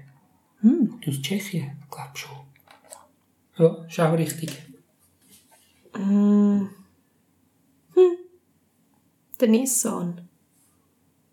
Hm. 0.62 0.90
Kommt 0.90 1.08
aus 1.08 1.22
Tschechien? 1.22 1.78
Ich 1.84 1.92
glaube 1.92 2.18
schon. 2.18 2.38
Ja, 3.58 3.86
ist 3.86 4.00
auch 4.00 4.18
richtig. 4.18 4.52
Mm. 5.94 6.68
Hm. 7.94 8.18
Der 9.40 9.48
Nissan. 9.48 10.28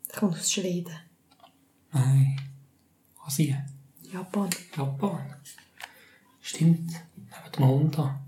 Der 0.08 0.20
kommt 0.20 0.34
aus 0.34 0.52
Schweden. 0.52 1.07
Nein. 1.92 2.40
Asien. 3.24 3.64
Japan. 4.12 4.48
Japan. 4.76 5.34
Stimmt. 6.40 6.92
Neben 7.16 7.52
dem 7.56 7.66
Honda. 7.66 8.20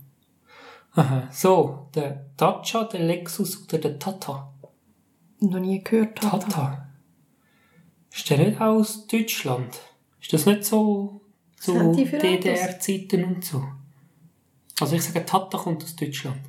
Aha. 0.92 1.28
So, 1.32 1.88
der 1.94 2.26
Dacia, 2.36 2.84
der 2.84 3.00
Lexus 3.00 3.64
oder 3.64 3.78
der 3.78 3.98
Tata? 3.98 4.52
Noch 5.40 5.58
nie 5.58 5.82
gehört. 5.82 6.18
Tata. 6.18 6.88
Ist 8.12 8.28
der 8.28 8.38
nicht 8.38 8.60
aus 8.60 9.06
Deutschland? 9.06 9.80
Ist 10.20 10.32
das 10.32 10.46
nicht 10.46 10.64
so 10.64 11.22
so 11.58 11.92
DDR-Zeiten 11.94 13.24
und 13.24 13.44
so? 13.44 13.64
Also 14.80 14.96
ich 14.96 15.02
sage, 15.02 15.24
Tata 15.24 15.58
kommt 15.58 15.84
aus 15.84 15.94
Deutschland. 15.94 16.40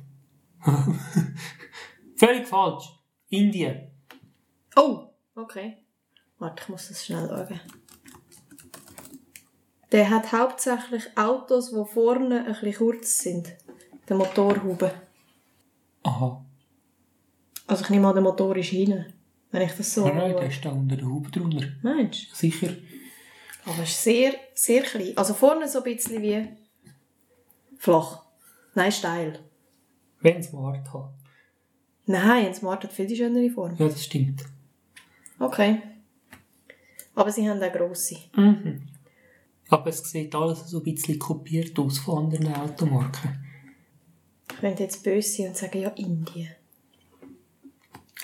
Völlig 2.16 2.46
falsch. 2.46 2.84
Indien. 3.28 3.90
Oh, 4.76 5.08
okay. 5.34 5.78
Warte, 6.38 6.62
ich 6.62 6.68
muss 6.68 6.88
das 6.88 7.04
schnell 7.04 7.28
schauen. 7.28 7.60
Der 9.92 10.08
hat 10.08 10.32
hauptsächlich 10.32 11.16
Autos, 11.16 11.70
die 11.70 11.84
vorne 11.92 12.40
ein 12.40 12.46
bisschen 12.46 12.74
kurz 12.74 13.18
sind. 13.18 13.54
Der 14.08 14.16
Motorhaube. 14.16 14.90
Aha. 16.02 16.44
Also 17.66 17.84
ich 17.84 17.90
nehme 17.90 18.08
an, 18.08 18.14
der 18.14 18.22
Motor 18.22 18.56
ist 18.56 18.70
hinten. 18.70 19.12
Wenn 19.50 19.62
ich 19.62 19.72
das 19.72 19.94
so 19.94 20.06
Nein, 20.06 20.16
nein, 20.16 20.32
der 20.32 20.46
ist 20.46 20.64
da 20.64 20.70
unter 20.70 20.96
der 20.96 21.06
Haube 21.06 21.30
drunter. 21.30 21.66
Meinst 21.82 22.30
du? 22.30 22.34
Sicher. 22.34 22.74
Aber 23.66 23.82
es 23.82 23.90
ist 23.90 24.02
sehr, 24.02 24.34
sehr 24.54 24.82
klein. 24.82 25.12
Also 25.16 25.34
vorne 25.34 25.68
so 25.68 25.78
ein 25.78 25.84
bisschen 25.84 26.22
wie 26.22 26.48
flach. 27.78 28.24
Nein, 28.74 28.90
steil. 28.90 29.38
Wenn 30.20 30.38
es 30.38 30.52
Mart 30.52 30.92
hat. 30.92 31.10
Nein, 32.06 32.46
ein 32.46 32.54
Smart 32.54 32.82
hat 32.82 32.92
viel 32.92 33.06
die 33.06 33.16
schönere 33.16 33.50
Form. 33.50 33.76
Ja, 33.76 33.88
das 33.88 34.04
stimmt. 34.04 34.44
Okay. 35.38 35.82
Aber 37.14 37.30
sie 37.30 37.48
haben 37.48 37.62
auch 37.62 37.72
grosse. 37.72 38.16
Mhm. 38.36 38.88
Aber 39.68 39.88
es 39.88 40.02
sieht 40.10 40.34
alles 40.34 40.68
so 40.68 40.78
ein 40.78 40.84
bisschen 40.84 41.18
kopiert 41.18 41.78
aus 41.78 41.98
von 41.98 42.24
anderen 42.24 42.54
Automarken. 42.54 43.46
Ich 44.50 44.58
könnte 44.58 44.82
jetzt 44.82 45.02
böse 45.02 45.28
sein 45.28 45.48
und 45.48 45.56
sagen, 45.56 45.80
ja, 45.80 45.88
Indien. 45.90 46.54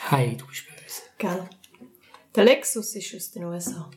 Hey, 0.09 0.37
du 0.37 0.47
bist 0.47 0.65
böse. 0.67 1.03
Gell? 1.17 1.49
Der 2.35 2.45
Lexus 2.45 2.95
ist 2.95 3.15
aus 3.15 3.31
den 3.31 3.45
USA. 3.45 3.91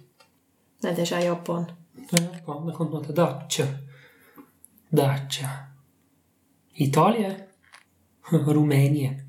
Nein, 0.82 0.95
der 0.95 1.04
ist 1.04 1.13
auch 1.13 1.23
Japan. 1.23 1.71
Ja, 2.12 2.19
dann 2.19 2.73
kommt 2.73 2.93
noch 2.93 3.06
der 3.06 3.13
Dacia. 3.13 3.67
Dacia. 4.89 5.75
Italien. 6.73 7.43
Rumänien. 8.32 9.21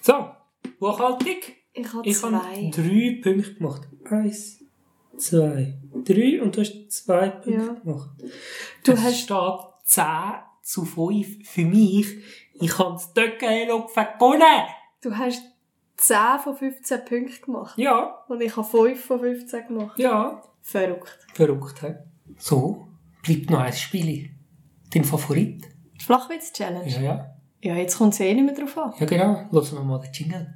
So, 0.00 0.30
Buchhaltung. 0.78 1.38
Ich 1.74 1.92
habe 1.92 2.08
Ich 2.08 2.18
zwei. 2.18 2.30
habe 2.30 2.70
drei 2.70 3.20
Punkte 3.22 3.54
gemacht. 3.54 3.88
Eins, 4.10 4.62
zwei, 5.16 5.78
drei 6.04 6.42
und 6.42 6.56
du 6.56 6.60
hast 6.60 6.90
zwei 6.90 7.28
Punkte 7.30 7.50
Ja. 7.52 7.72
gemacht. 7.74 8.10
Du 8.84 8.92
es 8.92 9.00
hast- 9.02 9.20
steht 9.20 9.60
10 9.84 10.04
zu 10.62 10.84
5 10.84 11.48
für 11.48 11.64
mich. 11.64 12.06
Ich 12.54 12.78
habe 12.78 12.92
das 12.92 13.12
Töckenelopfen 13.14 14.04
gewonnen. 14.18 14.66
Du 15.02 15.16
hast 15.16 15.42
10 15.96 16.38
von 16.44 16.56
15 16.56 17.04
Punkten 17.04 17.44
gemacht. 17.46 17.78
Ja, 17.78 18.24
Und 18.28 18.40
ich 18.42 18.56
habe 18.56 18.66
5 18.68 19.04
von 19.04 19.20
15 19.20 19.66
gemacht. 19.68 19.98
ja. 19.98 20.42
Verrückt. 20.64 21.18
Verrückt, 21.34 21.82
hä? 21.82 21.96
So, 22.38 22.86
bleibt 23.24 23.50
noch 23.50 23.58
ein 23.58 23.72
Spiel. 23.72 24.30
Dein 24.94 25.02
Favorit? 25.02 25.64
Die 26.00 26.04
Flachwitz-Challenge? 26.04 26.88
Ja, 26.88 27.00
ja. 27.00 27.34
Ja, 27.62 27.74
jetzt 27.76 27.98
kommt 27.98 28.14
es 28.14 28.20
eh 28.20 28.32
nicht 28.32 28.44
mehr 28.44 28.54
drauf 28.54 28.78
an. 28.78 28.92
Ja, 29.00 29.06
genau. 29.06 29.44
Lassen 29.50 29.76
wir 29.78 29.82
mal 29.84 29.98
den 29.98 30.12
Jingle. 30.12 30.54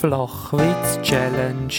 Flachwitz 0.00 0.98
Challenge. 1.02 1.74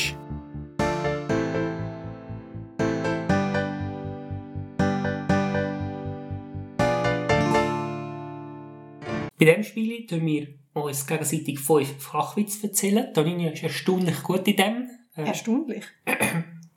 Bei 9.39 9.45
diesem 9.45 9.63
Spiel 9.63 10.05
tun 10.05 10.23
wir 10.27 10.47
uns 10.73 11.07
gegenseitig 11.07 11.59
fünf 11.59 11.97
Flachwitze 11.97 12.67
erzählen. 12.67 13.11
Tonini 13.11 13.47
ist 13.51 13.63
erstaunlich 13.63 14.21
gut 14.21 14.47
in 14.47 14.55
dem. 14.55 14.89
Äh, 15.15 15.23
Erstaunlich. 15.23 15.85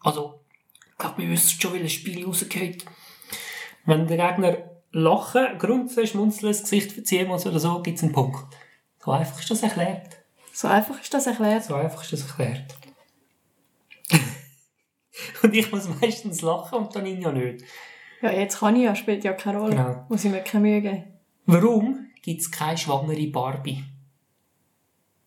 Also, 0.00 0.40
ich 0.92 0.96
glaube, 0.96 1.18
wir 1.18 1.28
wissen 1.28 1.61
schon, 1.61 1.74
welches 1.74 1.92
Spiel 1.92 2.24
rausgeht. 2.24 2.87
Wenn 3.85 4.07
der 4.07 4.16
Gegner 4.16 4.57
lachen, 4.92 5.59
grunzen, 5.59 6.07
schmunzeln, 6.07 6.52
das 6.52 6.62
Gesicht 6.62 6.92
verziehen 6.92 7.28
muss 7.28 7.44
oder 7.44 7.61
so, 7.61 7.83
gibt 7.83 7.98
es 7.98 8.02
einen 8.02 8.12
Punkt. 8.12 8.46
So 9.04 9.11
einfach 9.11 9.38
ist 9.40 9.50
das 9.50 9.62
erklärt. 9.62 10.23
So 10.55 10.69
einfach 10.69 11.01
ist 11.01 11.12
das 11.12 11.27
erklärt. 11.27 11.64
So 11.64 11.75
einfach 11.75 12.05
ist 12.05 12.12
das 12.12 12.23
erklärt. 12.29 12.77
und 15.43 15.53
ich 15.53 15.73
muss 15.73 15.88
meistens 16.01 16.43
lachen 16.43 16.79
und 16.79 16.95
dann 16.95 17.05
ihn 17.07 17.21
ja 17.21 17.33
nicht. 17.33 17.64
Ja, 18.23 18.31
jetzt 18.31 18.61
kann 18.61 18.77
ich 18.77 18.85
ja, 18.85 18.95
spielt 18.95 19.25
ja 19.25 19.33
keine 19.33 19.59
Rolle. 19.59 19.75
Genau. 19.75 20.07
Muss 20.09 20.25
ich 20.25 20.31
mir 20.31 20.43
keine 20.43 20.62
Mühe 20.62 20.81
geben. 20.81 21.05
Warum 21.47 22.07
gibt 22.23 22.40
es 22.40 22.53
keine 22.53 22.79
schwangere 22.79 23.27
Barbie? 23.27 23.83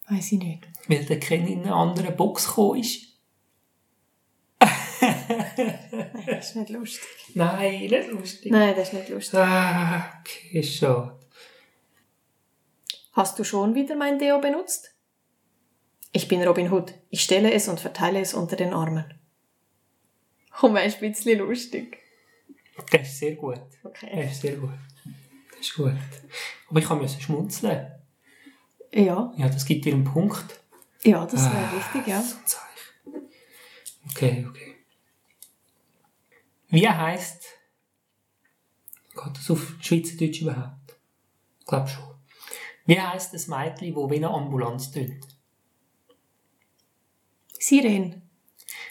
Weiß 0.08 0.32
ich 0.32 0.40
nicht. 0.40 0.66
Weil 0.88 1.04
der 1.04 1.20
Ken 1.20 1.46
in 1.46 1.64
eine 1.64 1.76
andere 1.76 2.14
Box 2.14 2.48
gekommen 2.48 2.80
ist. 2.80 3.20
Nein, 4.62 6.22
das 6.26 6.50
ist 6.50 6.56
nicht 6.56 6.70
lustig. 6.70 7.10
Nein, 7.34 7.82
nicht 7.82 8.12
lustig. 8.12 8.50
Nein, 8.50 8.74
das 8.78 8.88
ist 8.88 8.94
nicht 8.94 9.10
lustig. 9.10 9.40
Ah, 9.40 10.22
okay, 10.22 10.64
schade. 10.64 11.20
Hast 13.12 13.38
du 13.38 13.44
schon 13.44 13.76
wieder 13.76 13.98
mein 13.98 14.18
Deo 14.18 14.40
benutzt? 14.40 14.97
Ich 16.18 16.28
bin 16.28 16.42
Robin 16.44 16.72
Hood. 16.72 16.96
Ich 17.12 17.22
stelle 17.22 17.52
es 17.54 17.68
und 17.68 17.80
verteile 17.80 18.20
es 18.20 18.34
unter 18.34 18.56
den 18.56 18.74
Armen. 18.74 19.06
Komm, 20.50 20.76
ein 20.76 20.92
bisschen 21.00 21.38
lustig. 21.38 22.00
Das 22.92 23.08
ist 23.08 23.20
sehr 23.20 23.36
gut. 23.36 23.62
Okay. 23.84 24.24
Das 24.24 24.32
ist 24.32 24.42
sehr 24.42 24.56
gut. 24.56 24.72
Das 25.52 25.60
ist 25.62 25.76
gut. 25.76 25.94
Aber 26.72 26.80
ich 26.80 26.90
musste 26.90 27.22
schmunzeln. 27.22 27.92
Ja, 28.92 29.32
Ja, 29.38 29.48
das 29.48 29.64
gibt 29.64 29.86
dir 29.86 29.94
einen 29.94 30.06
Punkt. 30.06 30.60
ja, 31.04 31.24
das 31.24 31.44
wäre 31.46 31.56
Ah, 31.56 31.70
richtig, 31.78 32.08
ja. 32.08 32.20
So 32.20 32.36
ein 32.36 32.46
Zeichen. 32.48 33.30
Okay, 34.10 34.48
okay. 34.50 34.76
Wie 36.70 36.90
heisst. 36.90 37.44
Geht 39.14 39.38
das 39.38 39.52
auf 39.52 39.76
Schweizerdeutsch 39.82 40.42
überhaupt? 40.42 40.96
Ich 41.60 41.66
glaube 41.68 41.88
schon. 41.90 42.16
Wie 42.88 43.00
heisst 43.00 43.36
das 43.36 43.48
Mädchen, 43.48 43.94
das 43.94 44.10
wie 44.10 44.16
eine 44.16 44.30
Ambulanz 44.32 44.90
tönt? 44.92 45.27
Siren. 47.60 48.22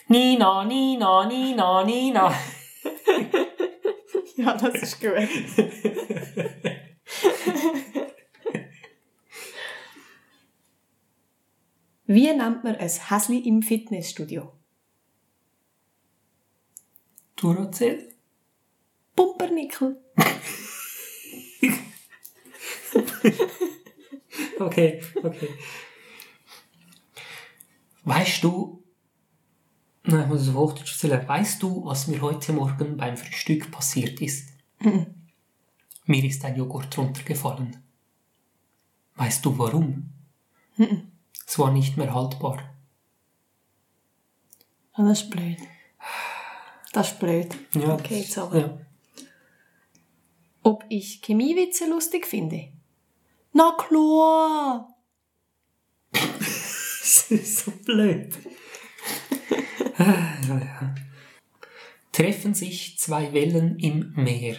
Nina, 0.08 0.64
Nina, 0.64 1.26
Nina, 1.26 1.84
Nina. 1.84 2.34
Ja, 4.36 4.54
das 4.54 4.74
ist 4.82 5.00
gut. 5.00 5.12
Wie 12.04 12.26
nennt 12.26 12.62
man 12.62 12.76
ein 12.76 12.90
Häsli 13.08 13.38
im 13.38 13.62
Fitnessstudio? 13.62 14.52
Duracell? 17.36 18.14
Pumpernickel. 19.14 19.96
Okay, 24.58 25.02
okay. 25.22 25.48
Weißt 28.06 28.44
du, 28.44 28.84
nein, 30.04 30.20
ich 30.22 30.26
muss 30.28 30.42
es 30.42 30.48
auf 30.50 30.54
Hochdeutsch 30.54 30.92
erzählen. 30.92 31.26
Weißt 31.26 31.60
du, 31.60 31.84
was 31.84 32.06
mir 32.06 32.20
heute 32.20 32.52
Morgen 32.52 32.96
beim 32.96 33.16
Frühstück 33.16 33.72
passiert 33.72 34.20
ist? 34.22 34.50
Mir 36.04 36.24
ist 36.24 36.44
ein 36.44 36.54
Joghurt 36.56 36.96
runtergefallen. 36.96 37.82
Weißt 39.16 39.44
du 39.44 39.58
warum? 39.58 40.12
Es 41.44 41.58
war 41.58 41.72
nicht 41.72 41.96
mehr 41.96 42.14
haltbar. 42.14 42.62
Ah, 44.92 45.02
das 45.08 45.22
ist 45.22 45.30
blöd. 45.30 45.58
Das 46.92 47.10
ist 47.10 47.18
blöd. 47.18 47.58
Ja, 47.74 47.94
Okay, 47.94 48.20
jetzt 48.20 48.38
aber. 48.38 48.58
Ja. 48.60 48.78
Ob 50.62 50.84
ich 50.88 51.22
Chemiewitze 51.22 51.88
lustig 51.90 52.24
finde? 52.24 52.68
Na 53.52 53.76
klar! 53.76 54.95
Das 57.06 57.30
ist 57.30 57.58
so 57.58 57.70
blöd. 57.70 58.34
Ah, 59.98 60.36
ja, 60.46 60.58
ja. 60.58 60.94
Treffen 62.12 62.52
sich 62.52 62.98
zwei 62.98 63.32
Wellen 63.32 63.78
im 63.78 64.12
Meer. 64.14 64.58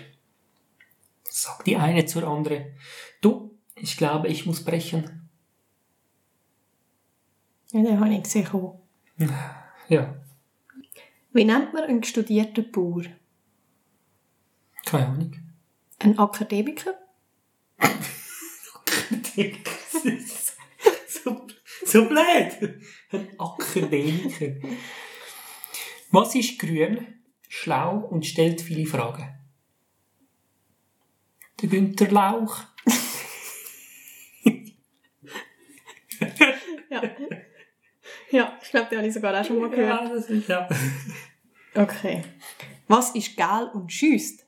Sagt 1.23 1.67
die 1.67 1.75
eine 1.75 2.07
zur 2.07 2.23
anderen. 2.27 2.75
Du, 3.21 3.55
ich 3.75 3.97
glaube, 3.97 4.29
ich 4.29 4.47
muss 4.47 4.63
brechen. 4.65 5.29
Ja, 7.71 7.83
den 7.83 7.99
habe 7.99 8.15
ich 8.15 8.23
gesehen. 8.23 8.47
Ja, 9.89 10.15
Wie 11.33 11.45
nennt 11.45 11.71
man 11.73 11.83
einen 11.83 12.03
studierten 12.03 12.71
Bauer? 12.71 13.03
keine 14.85 15.05
Ahnung. 15.07 15.35
Ein 15.99 16.17
Akademiker? 16.17 16.95
so, 21.07 21.47
so 21.87 22.07
blöd. 22.07 22.81
Ein 23.11 23.39
Akademiker. 23.39 24.55
Was 26.11 26.35
ist 26.35 26.59
grün, 26.59 27.21
schlau 27.47 27.97
und 27.97 28.25
stellt 28.25 28.61
viele 28.61 28.85
Fragen? 28.85 29.33
Der 31.61 31.69
Günther 31.69 32.11
Lauch. 32.11 32.63
Ja. 36.89 37.03
ja, 38.31 38.57
ich 38.61 38.69
glaube, 38.69 38.87
den 38.89 38.97
habe 38.99 39.07
ich 39.07 39.13
sogar 39.13 39.39
auch 39.39 39.45
schon 39.45 39.59
mal 39.59 39.69
gehört. 39.69 40.03
Ja, 40.03 40.09
das 40.09 40.29
ist 40.29 40.47
ja. 40.47 40.67
Okay. 41.75 42.23
Was 42.87 43.13
ist 43.13 43.35
gel 43.35 43.69
und 43.73 43.91
schüsst? 43.91 44.45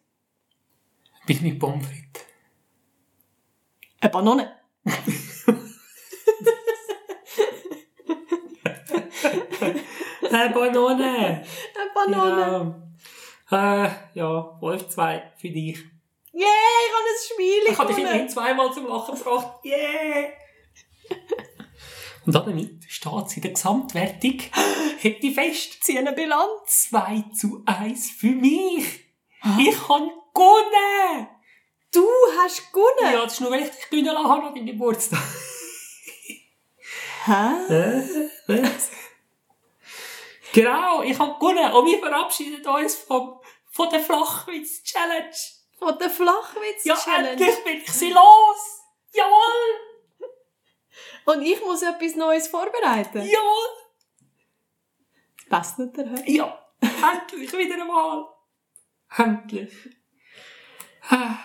Bis 1.25 1.41
mit 1.41 1.59
Pommes 1.59 1.85
frites. 1.85 2.25
Eine 3.99 4.11
Banane. 4.11 4.55
Eine 10.31 10.53
Banane. 10.53 11.43
Eine 11.75 11.91
Banane. 11.93 12.91
Ja. 13.51 13.85
Äh, 13.85 13.89
ja, 14.13 14.57
Wolf 14.61 14.89
2 14.89 15.33
für 15.37 15.49
dich. 15.49 15.77
Yeah, 16.33 16.45
ich 16.45 16.93
habe 16.93 17.07
ein 17.07 17.33
Spiel 17.33 17.71
Ich 17.71 17.77
habe 17.77 17.93
dich 17.93 18.03
immerhin 18.03 18.29
zweimal 18.29 18.71
zum 18.71 18.87
Lachen 18.87 19.15
gebracht. 19.15 19.65
Yeah! 19.65 20.29
Und 22.25 22.35
damit 22.35 22.83
steht 22.87 23.25
es 23.25 23.35
in 23.37 23.41
der 23.41 23.51
Gesamtwertung. 23.51 24.39
Hätte 24.99 25.27
ich 25.27 25.33
fest. 25.33 25.83
Zieh 25.83 25.97
eine 25.97 26.13
Bilanz. 26.13 26.89
2 26.89 27.23
zu 27.33 27.63
1 27.65 28.11
für 28.11 28.27
mich. 28.27 28.85
Ich 29.57 29.89
habe 29.89 30.11
gewonnen. 30.33 31.27
Du 31.91 32.05
hast 32.37 32.71
gewonnen. 32.71 33.13
Ja, 33.13 33.23
das 33.23 33.33
ist 33.33 33.41
nur, 33.41 33.51
weil 33.51 33.63
ich 33.63 34.05
lassen 34.05 34.17
habe 34.17 34.43
an 34.43 34.53
deinem 34.53 34.65
Geburtstag. 34.67 35.19
Hä? 37.25 37.31
Was? 38.47 38.91
Genau, 40.53 41.01
ich 41.03 41.17
habe 41.17 41.33
gewonnen. 41.39 41.71
Und 41.73 41.85
wir 41.85 41.99
verabschieden 41.99 42.65
uns 42.67 42.95
vom, 42.95 43.39
von 43.71 43.89
der 43.89 43.99
Flachwitz-Challenge. 43.99 45.35
Von 45.79 45.97
der 45.97 46.09
Flachwitz 46.09 46.83
Ja, 46.83 46.97
endlich 47.17 47.63
bin 47.63 47.77
ich 47.77 47.91
sie 47.91 48.11
los. 48.11 48.81
Jawohl. 49.13 50.29
Und 51.25 51.41
ich 51.41 51.63
muss 51.63 51.81
etwas 51.81 52.15
Neues 52.15 52.47
vorbereiten. 52.49 53.19
Jawohl. 53.19 53.69
Passt 55.49 55.79
nicht 55.79 55.95
der 55.95 56.09
Herr? 56.09 56.29
Ja, 56.29 56.65
endlich 56.81 57.51
wieder 57.53 57.81
einmal. 57.81 58.25
Endlich. 59.17 59.73
Kommen 61.07 61.39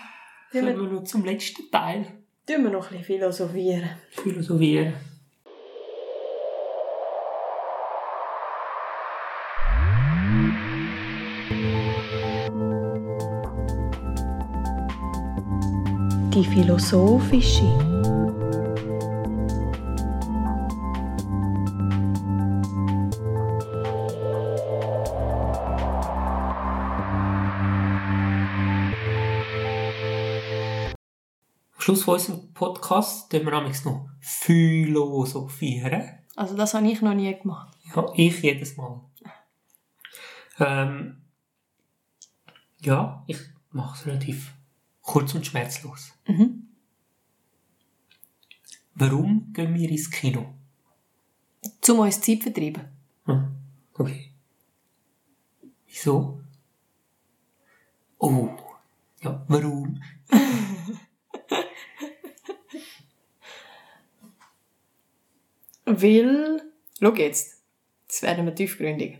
wir 0.51 0.73
noch 0.75 1.03
zum 1.05 1.23
letzten 1.25 1.71
Teil. 1.71 2.23
Tun 2.45 2.63
wir 2.63 2.69
noch 2.71 2.91
ein 2.91 2.99
bisschen 2.99 3.05
philosophieren. 3.05 3.97
Philosophieren. 4.11 4.93
Die 16.35 16.43
philosophische. 16.43 17.63
Am 31.71 31.77
Schluss 31.77 32.03
von 32.03 32.15
unserem 32.15 32.53
Podcast 32.53 33.31
tun 33.31 33.45
wir 33.45 33.51
nämlich 33.51 33.85
noch 33.85 34.09
philosophieren. 34.19 36.19
Also 36.35 36.57
das 36.57 36.73
habe 36.73 36.91
ich 36.91 37.01
noch 37.01 37.13
nie 37.13 37.33
gemacht. 37.33 37.73
Ja, 37.95 38.11
ich 38.13 38.41
jedes 38.41 38.75
Mal. 38.75 38.99
Ähm, 40.59 41.21
ja, 42.81 43.23
ich 43.25 43.37
mache 43.71 43.97
es 43.97 44.05
relativ 44.05 44.54
kurz 45.05 45.33
und 45.35 45.45
schmerzlos. 45.45 46.11
Mhm. 46.27 46.67
Warum 48.95 49.53
gehen 49.53 49.73
wir 49.75 49.89
ins 49.89 50.09
Kino? 50.09 50.53
Zum 51.81 51.99
uns 51.99 52.19
Zeit 52.19 52.43
vertreiben. 52.43 52.83
Hm, 53.25 53.55
okay. 53.93 54.31
Wieso? 55.87 56.41
Oh, 58.17 58.49
ja, 59.21 59.45
warum? 59.47 60.01
Weil, 65.85 66.61
schau 66.99 67.13
jetzt, 67.13 67.61
das 68.07 68.23
werden 68.23 68.45
wir 68.45 68.55
tiefgründig. 68.55 69.19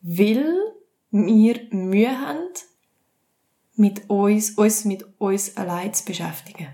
Weil 0.00 0.74
wir 1.10 1.68
Mühe 1.70 2.18
haben, 2.18 2.48
mit 3.76 4.08
uns, 4.08 4.50
uns 4.50 4.84
mit 4.84 5.04
uns 5.18 5.56
allein 5.56 5.92
zu 5.92 6.04
beschäftigen. 6.04 6.68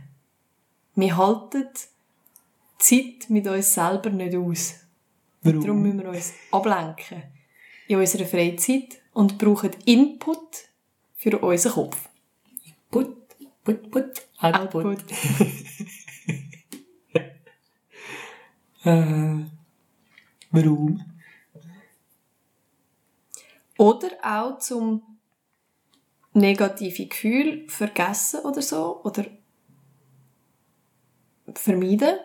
Wir 0.94 1.16
halten 1.16 1.68
Zeit 2.78 3.28
mit 3.28 3.46
uns 3.46 3.74
selber 3.74 4.10
nicht 4.10 4.36
aus. 4.36 4.74
Warum? 5.42 5.60
Darum 5.60 5.82
müssen 5.82 5.98
wir 6.00 6.08
uns 6.08 6.32
ablenken 6.50 7.22
in 7.88 7.96
unserer 7.96 8.26
Freizeit 8.26 9.00
und 9.12 9.38
brauchen 9.38 9.72
Input 9.84 10.68
für 11.16 11.38
unseren 11.38 11.72
Kopf. 11.72 12.08
Put, 12.90 13.16
put, 13.64 13.90
put, 13.90 14.22
output. 14.38 14.84
Output. 14.84 15.04
Äh, 18.84 19.44
warum? 20.50 21.04
Oder 23.78 24.10
auch 24.24 24.58
zum 24.58 25.11
negative 26.34 27.06
Gefühl 27.06 27.68
vergessen 27.68 28.40
oder 28.40 28.62
so. 28.62 29.02
Oder 29.04 29.26
vermeiden. 31.54 32.18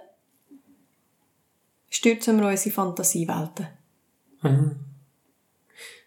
Stürzen 1.89 2.39
wir 2.39 2.47
uns 2.47 2.65
in 2.65 2.71
Fantasiewelten. 2.71 3.67
Mhm. 4.41 4.75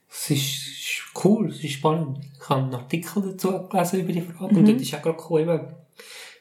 Es 0.09 0.31
ist, 0.31 1.03
cool, 1.25 1.51
es 1.51 1.63
ist 1.63 1.73
spannend. 1.73 2.19
Ich 2.35 2.49
habe 2.49 2.63
einen 2.63 2.75
Artikel 2.75 3.23
dazu 3.23 3.69
gelesen 3.69 4.01
über 4.01 4.13
die 4.13 4.21
Frage 4.21 4.57
und 4.57 4.69
dort 4.69 4.81
ist 4.81 4.95
auch 4.95 5.03
gerade 5.03 5.17
gekommen, 5.17 5.75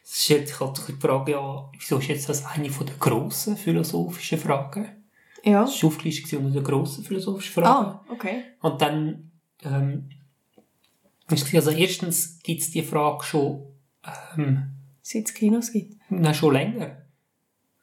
es 0.04 0.24
stellt 0.24 0.48
sich 0.48 0.60
halt 0.60 0.82
die 0.88 0.94
Frage, 0.94 1.32
ja, 1.34 1.70
wieso 1.78 2.00
ist 2.00 2.08
jetzt 2.08 2.30
das 2.30 2.44
eine 2.46 2.70
von 2.70 2.88
der 2.88 2.96
grossen 2.96 3.56
philosophischen 3.56 4.40
Fragen? 4.40 5.06
Ja. 5.44 5.62
Das 5.62 5.82
war 5.84 5.88
aufgelistet 5.90 6.40
unter 6.40 6.50
den 6.50 6.64
grossen 6.64 7.04
philosophischen 7.04 7.54
Fragen. 7.54 7.68
Ah, 7.68 8.06
okay. 8.10 8.44
Und 8.62 8.82
dann, 8.82 9.32
ähm, 9.64 10.10
also 11.30 11.72
erstens 11.72 12.40
gibt 12.44 12.62
es 12.62 12.72
die 12.72 12.84
Frage 12.84 13.24
schon, 13.24 13.66
ähm, 14.38 14.76
Seit 15.02 15.26
es 15.26 15.34
Kinos 15.34 15.72
gibt. 15.72 15.96
Nein, 16.10 16.36
schon 16.36 16.54
länger. 16.54 16.98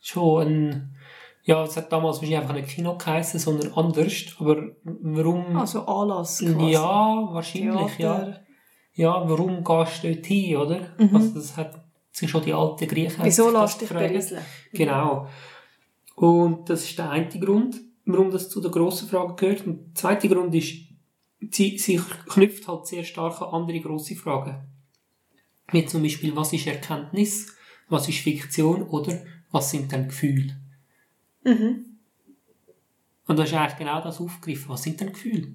Schon 0.01 0.47
ein, 0.47 0.97
ja, 1.43 1.65
es 1.65 1.77
hat 1.77 1.91
damals 1.91 2.19
wahrscheinlich 2.19 2.39
einfach 2.39 2.55
nicht 2.55 2.69
Kino 2.69 2.97
geheißen, 2.97 3.41
sondern 3.41 3.73
anders. 3.73 4.13
Aber 4.39 4.63
warum? 4.85 5.57
Also 5.57 5.85
Anlass 5.87 6.39
quasi. 6.39 6.71
ja, 6.71 7.29
wahrscheinlich, 7.33 7.99
ja. 7.99 8.15
Theater. 8.15 8.41
Ja, 8.95 9.29
warum 9.29 9.65
gehst 9.65 10.05
du 10.05 10.15
dort 10.15 10.27
hin, 10.27 10.57
oder? 10.57 10.81
Mhm. 10.99 11.17
Also, 11.17 11.35
das 11.35 11.57
hat 11.57 11.85
sich 12.13 12.31
schon 12.31 12.45
die 12.45 12.55
alten 12.55 12.87
Griechen 12.87 13.25
Wieso 13.25 13.51
lässt 13.51 13.81
dich 13.81 13.89
berieseln? 13.89 14.43
Genau. 14.73 15.27
Und 16.15 16.71
das 16.71 16.85
ist 16.85 16.97
der 16.97 17.11
eine 17.11 17.29
Grund, 17.41 17.77
warum 18.05 18.31
das 18.31 18.49
zu 18.49 18.61
der 18.61 18.71
grossen 18.71 19.09
Frage 19.09 19.35
gehört. 19.35 19.67
Und 19.67 19.89
der 19.89 19.95
zweite 19.95 20.29
Grund 20.29 20.55
ist, 20.55 20.77
sie, 21.53 21.79
sie 21.79 22.01
knüpft 22.29 22.69
halt 22.69 22.87
sehr 22.87 23.05
stark 23.05 23.41
an 23.43 23.49
andere 23.49 23.81
grosse 23.81 24.17
Fragen. 24.17 24.67
Wie 25.73 25.85
zum 25.87 26.03
Beispiel, 26.03 26.35
was 26.37 26.53
ist 26.53 26.67
Erkenntnis, 26.67 27.55
was 27.89 28.09
ist 28.09 28.19
Fiktion 28.19 28.83
oder 28.85 29.23
was 29.51 29.71
sind 29.71 29.91
denn 29.91 30.09
Gefühle? 30.09 30.57
Mhm. 31.45 31.99
Und 33.27 33.39
das 33.39 33.49
ist 33.49 33.55
eigentlich 33.55 33.79
genau 33.79 34.01
das 34.01 34.21
aufgegriffen. 34.21 34.69
Was 34.69 34.83
sind 34.83 35.01
denn 35.01 35.13
Gefühle? 35.13 35.49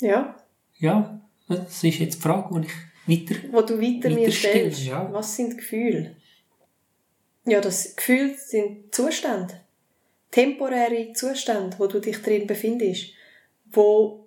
Ja. 0.00 0.36
Ja, 0.78 1.20
das 1.48 1.84
ist 1.84 1.98
jetzt 1.98 2.16
die 2.16 2.22
Frage, 2.22 2.60
die 2.60 2.66
ich 2.66 3.30
weiter 3.30 3.40
Wo 3.52 3.62
du 3.62 3.80
weiter 3.80 4.10
mir 4.10 4.22
Weiter 4.22 4.32
stellst. 4.32 4.80
still, 4.80 4.90
ja. 4.90 5.12
Was 5.12 5.36
sind 5.36 5.56
Gefühle? 5.56 6.16
Ja, 7.44 7.60
das 7.60 7.94
Gefühl 7.96 8.34
sind 8.36 8.94
Zustände. 8.94 9.60
Temporäre 10.30 11.12
Zustände, 11.12 11.78
wo 11.78 11.86
du 11.86 12.00
dich 12.00 12.20
drin 12.20 12.46
befindest. 12.46 13.12
Wo 13.66 14.25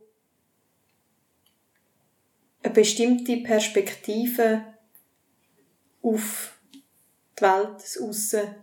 eine 2.62 2.74
bestimmte 2.74 3.38
Perspektive 3.38 4.64
auf 6.02 6.58
die 6.74 7.42
Welt, 7.42 7.76
das 7.78 8.00
Aussen 8.02 8.56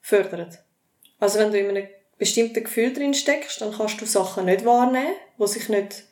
fördert. 0.00 0.58
Also 1.18 1.38
wenn 1.38 1.52
du 1.52 1.58
in 1.58 1.68
einem 1.68 1.88
bestimmten 2.18 2.64
Gefühl 2.64 2.92
drin 2.92 3.14
steckst, 3.14 3.60
dann 3.60 3.72
kannst 3.72 4.00
du 4.00 4.06
Sachen 4.06 4.44
nicht 4.46 4.64
wahrnehmen, 4.64 5.14
die 5.38 5.46
sich 5.46 5.68
nicht, 5.68 6.04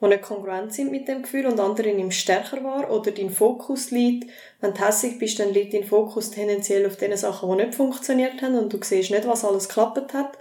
die 0.00 0.06
nicht 0.06 0.22
kongruent 0.22 0.72
sind 0.72 0.90
mit 0.90 1.06
dem 1.08 1.22
Gefühl 1.22 1.46
und 1.46 1.60
andere 1.60 1.92
nimmst 1.92 2.18
stärker 2.18 2.62
wahr 2.64 2.90
oder 2.90 3.10
dein 3.12 3.30
Fokus 3.30 3.90
liegt, 3.90 4.30
wenn 4.60 4.74
du 4.74 4.84
hässig 4.84 5.18
bist, 5.18 5.38
dann 5.38 5.52
liegt 5.52 5.74
dein 5.74 5.84
Fokus 5.84 6.30
tendenziell 6.30 6.86
auf 6.86 6.96
den 6.96 7.16
Sachen, 7.16 7.50
die 7.50 7.64
nicht 7.64 7.74
funktioniert 7.74 8.42
haben 8.42 8.58
und 8.58 8.72
du 8.72 8.78
siehst 8.82 9.10
nicht, 9.10 9.26
was 9.26 9.44
alles 9.44 9.68
geklappt 9.68 10.12
hat. 10.14 10.38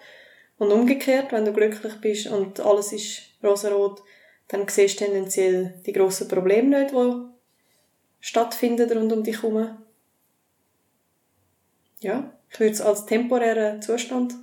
Und 0.58 0.72
umgekehrt, 0.72 1.32
wenn 1.32 1.46
du 1.46 1.54
glücklich 1.54 2.02
bist 2.02 2.28
und 2.28 2.60
alles 2.60 2.92
ist 2.92 3.22
rosarot, 3.44 4.02
dann 4.48 4.68
siehst 4.68 5.00
du 5.00 5.06
tendenziell 5.06 5.82
die 5.86 5.94
grossen 5.94 6.28
Probleme 6.28 6.82
nicht, 6.82 6.94
die 6.94 7.30
stattfinden 8.20 8.92
rund 8.98 9.12
um 9.12 9.24
dich 9.24 9.42
herum. 9.42 9.78
Ja, 12.00 12.34
ich 12.50 12.60
würde 12.60 12.74
es 12.74 12.82
als 12.82 13.06
temporären 13.06 13.82
Zustand, 13.82 14.36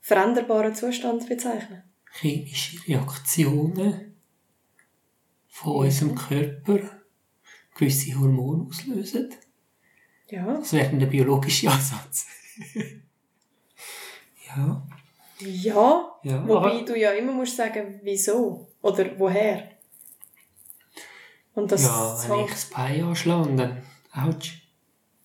veränderbaren 0.00 0.74
Zustand 0.74 1.28
bezeichnen. 1.28 1.82
Chemische 2.12 2.86
Reaktionen 2.88 4.16
von 5.48 5.76
unserem 5.76 6.14
Körper 6.14 6.78
gewisse 7.74 8.18
Hormone 8.18 8.66
auslösen. 8.68 9.34
Ja. 10.28 10.58
Das 10.58 10.72
wäre 10.72 10.96
der 10.96 11.06
biologische 11.06 11.70
Ansatz. 11.70 12.26
ja. 14.48 14.86
Ja, 15.38 16.18
Ja, 16.22 16.48
wobei 16.48 16.80
du 16.82 16.96
ja 16.98 17.10
immer 17.12 17.32
musst 17.32 17.56
sagen, 17.56 18.00
wieso 18.02 18.68
oder 18.82 19.06
woher. 19.18 19.68
Und 21.54 21.72
das 21.72 21.84
ja, 21.84 22.16
wenn 22.28 22.32
ich 22.32 22.40
hängt- 22.40 22.52
das 22.52 22.64
Bein 22.66 23.02
anschlage, 23.04 23.54
dann 23.56 23.82
ouch. 24.14 24.52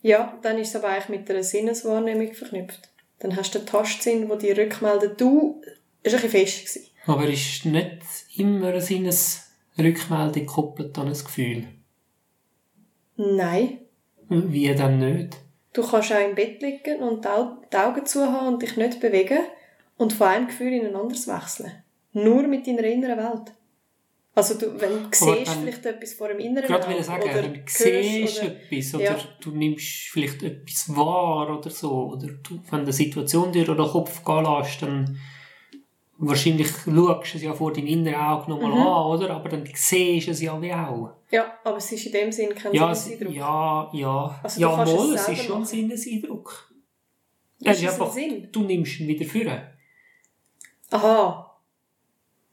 Ja, 0.02 0.38
dann 0.42 0.58
ist 0.58 0.70
es 0.70 0.76
aber 0.78 0.90
eigentlich 0.90 1.10
mit 1.20 1.30
einer 1.30 1.44
Sinneswahrnehmung 1.44 2.34
verknüpft. 2.34 2.90
Dann 3.20 3.36
hast 3.36 3.54
du 3.54 3.60
den 3.60 3.68
Tastsinn, 3.68 4.28
der 4.28 4.38
dir 4.38 4.58
rückmeldet, 4.58 5.20
du, 5.22 5.62
ist 6.04 6.16
ein 6.16 6.22
bisschen 6.22 6.30
fest 6.46 6.60
gewesen. 6.66 6.88
Aber 7.06 7.26
ist 7.28 7.66
nicht 7.66 8.02
immer 8.36 8.70
eine 8.70 8.82
Sinnesrückmeldung 8.82 10.34
gekoppelt 10.46 10.98
an 10.98 11.08
ein 11.08 11.14
Gefühl? 11.14 11.68
Nein. 13.16 13.80
Wie 14.30 14.74
dann 14.74 15.00
nicht? 15.00 15.38
Du 15.74 15.86
kannst 15.88 16.12
auch 16.12 16.20
im 16.28 16.36
Bett 16.36 16.62
liegen 16.62 17.00
und 17.02 17.24
die 17.26 17.78
Augen 17.78 18.06
zu 18.06 18.26
haben 18.32 18.48
und 18.56 18.62
dich 18.62 18.76
nicht 18.78 19.00
bewegen 19.00 19.40
und 20.02 20.14
von 20.14 20.28
einem 20.28 20.48
Gefühl 20.48 20.74
in 20.74 20.86
ein 20.88 20.96
anderes 20.96 21.28
wechseln. 21.28 21.72
Nur 22.14 22.48
mit 22.48 22.66
deiner 22.68 22.84
inneren 22.84 23.18
Welt. 23.18 23.54
Also 24.34 24.54
du, 24.58 24.80
wenn 24.80 25.04
du 25.04 25.10
siehst 25.12 25.52
vielleicht 25.54 25.86
etwas 25.86 26.14
vor 26.14 26.30
dem 26.30 26.40
inneren 26.40 26.66
Gerade 26.68 26.88
will 26.88 26.98
ich 27.00 27.06
sagen, 27.06 27.24
oder 27.24 27.42
du 27.44 27.50
hörst 27.60 27.78
siehst 27.78 28.42
oder- 28.42 28.48
etwas 28.72 28.96
oder 28.96 29.04
Ja. 29.04 29.18
du 29.42 29.52
nimmst 29.52 29.88
vielleicht 30.12 30.42
etwas 30.44 30.96
wahr 30.96 31.58
oder 31.58 31.70
so. 31.70 32.14
Oder 32.14 32.28
du, 32.28 32.60
wenn 32.70 32.80
du 32.80 32.84
eine 32.86 32.94
Situation 32.94 33.52
dir 33.52 33.66
durch 33.66 33.78
den 33.78 33.88
Kopf 33.92 34.24
gehen 34.24 34.46
lässt, 34.46 34.82
dann 34.82 35.20
wahrscheinlich 36.18 36.68
schaust 36.70 37.34
du 37.34 37.38
es 37.38 37.44
ja 37.44 37.54
vor 37.54 37.74
deinem 37.74 37.88
inneren 37.88 38.16
Auge 38.22 38.52
nochmal 38.52 38.72
Mhm. 38.72 38.78
an, 38.78 39.06
oder? 39.18 39.30
Aber 39.32 39.50
dann 39.50 39.64
siehst 39.74 40.28
du 40.28 40.32
es 40.32 40.42
ja 40.42 40.62
wie 40.62 40.74
auch. 40.74 41.12
Ja, 41.32 41.54
aber 41.64 41.78
es 41.78 41.92
ist 41.92 42.06
in 42.06 42.12
dem 42.14 42.32
Sinn 42.32 42.54
kein 42.56 42.74
Ja, 42.74 42.92
es, 42.92 43.04
Sinneseindruck. 43.06 43.36
ja, 43.36 43.90
ja. 43.94 44.40
Also 44.44 44.56
du 44.56 44.62
ja, 44.62 44.84
es 44.84 44.92
mal, 44.94 45.14
es 45.16 45.26
selber 45.26 45.40
ist 45.42 45.46
schon 45.48 45.58
ein. 45.58 45.66
Sinneseindruck. 45.66 46.72
Ist 47.60 47.68
Es 47.68 47.78
ist 47.78 47.84
es 47.84 47.88
ein 47.96 48.02
einfach, 48.02 48.14
Sinn? 48.14 48.48
du 48.52 48.62
nimmst 48.64 49.00
ihn 49.00 49.08
wieder 49.08 49.26
führen. 49.26 49.62
Aha. 50.92 51.48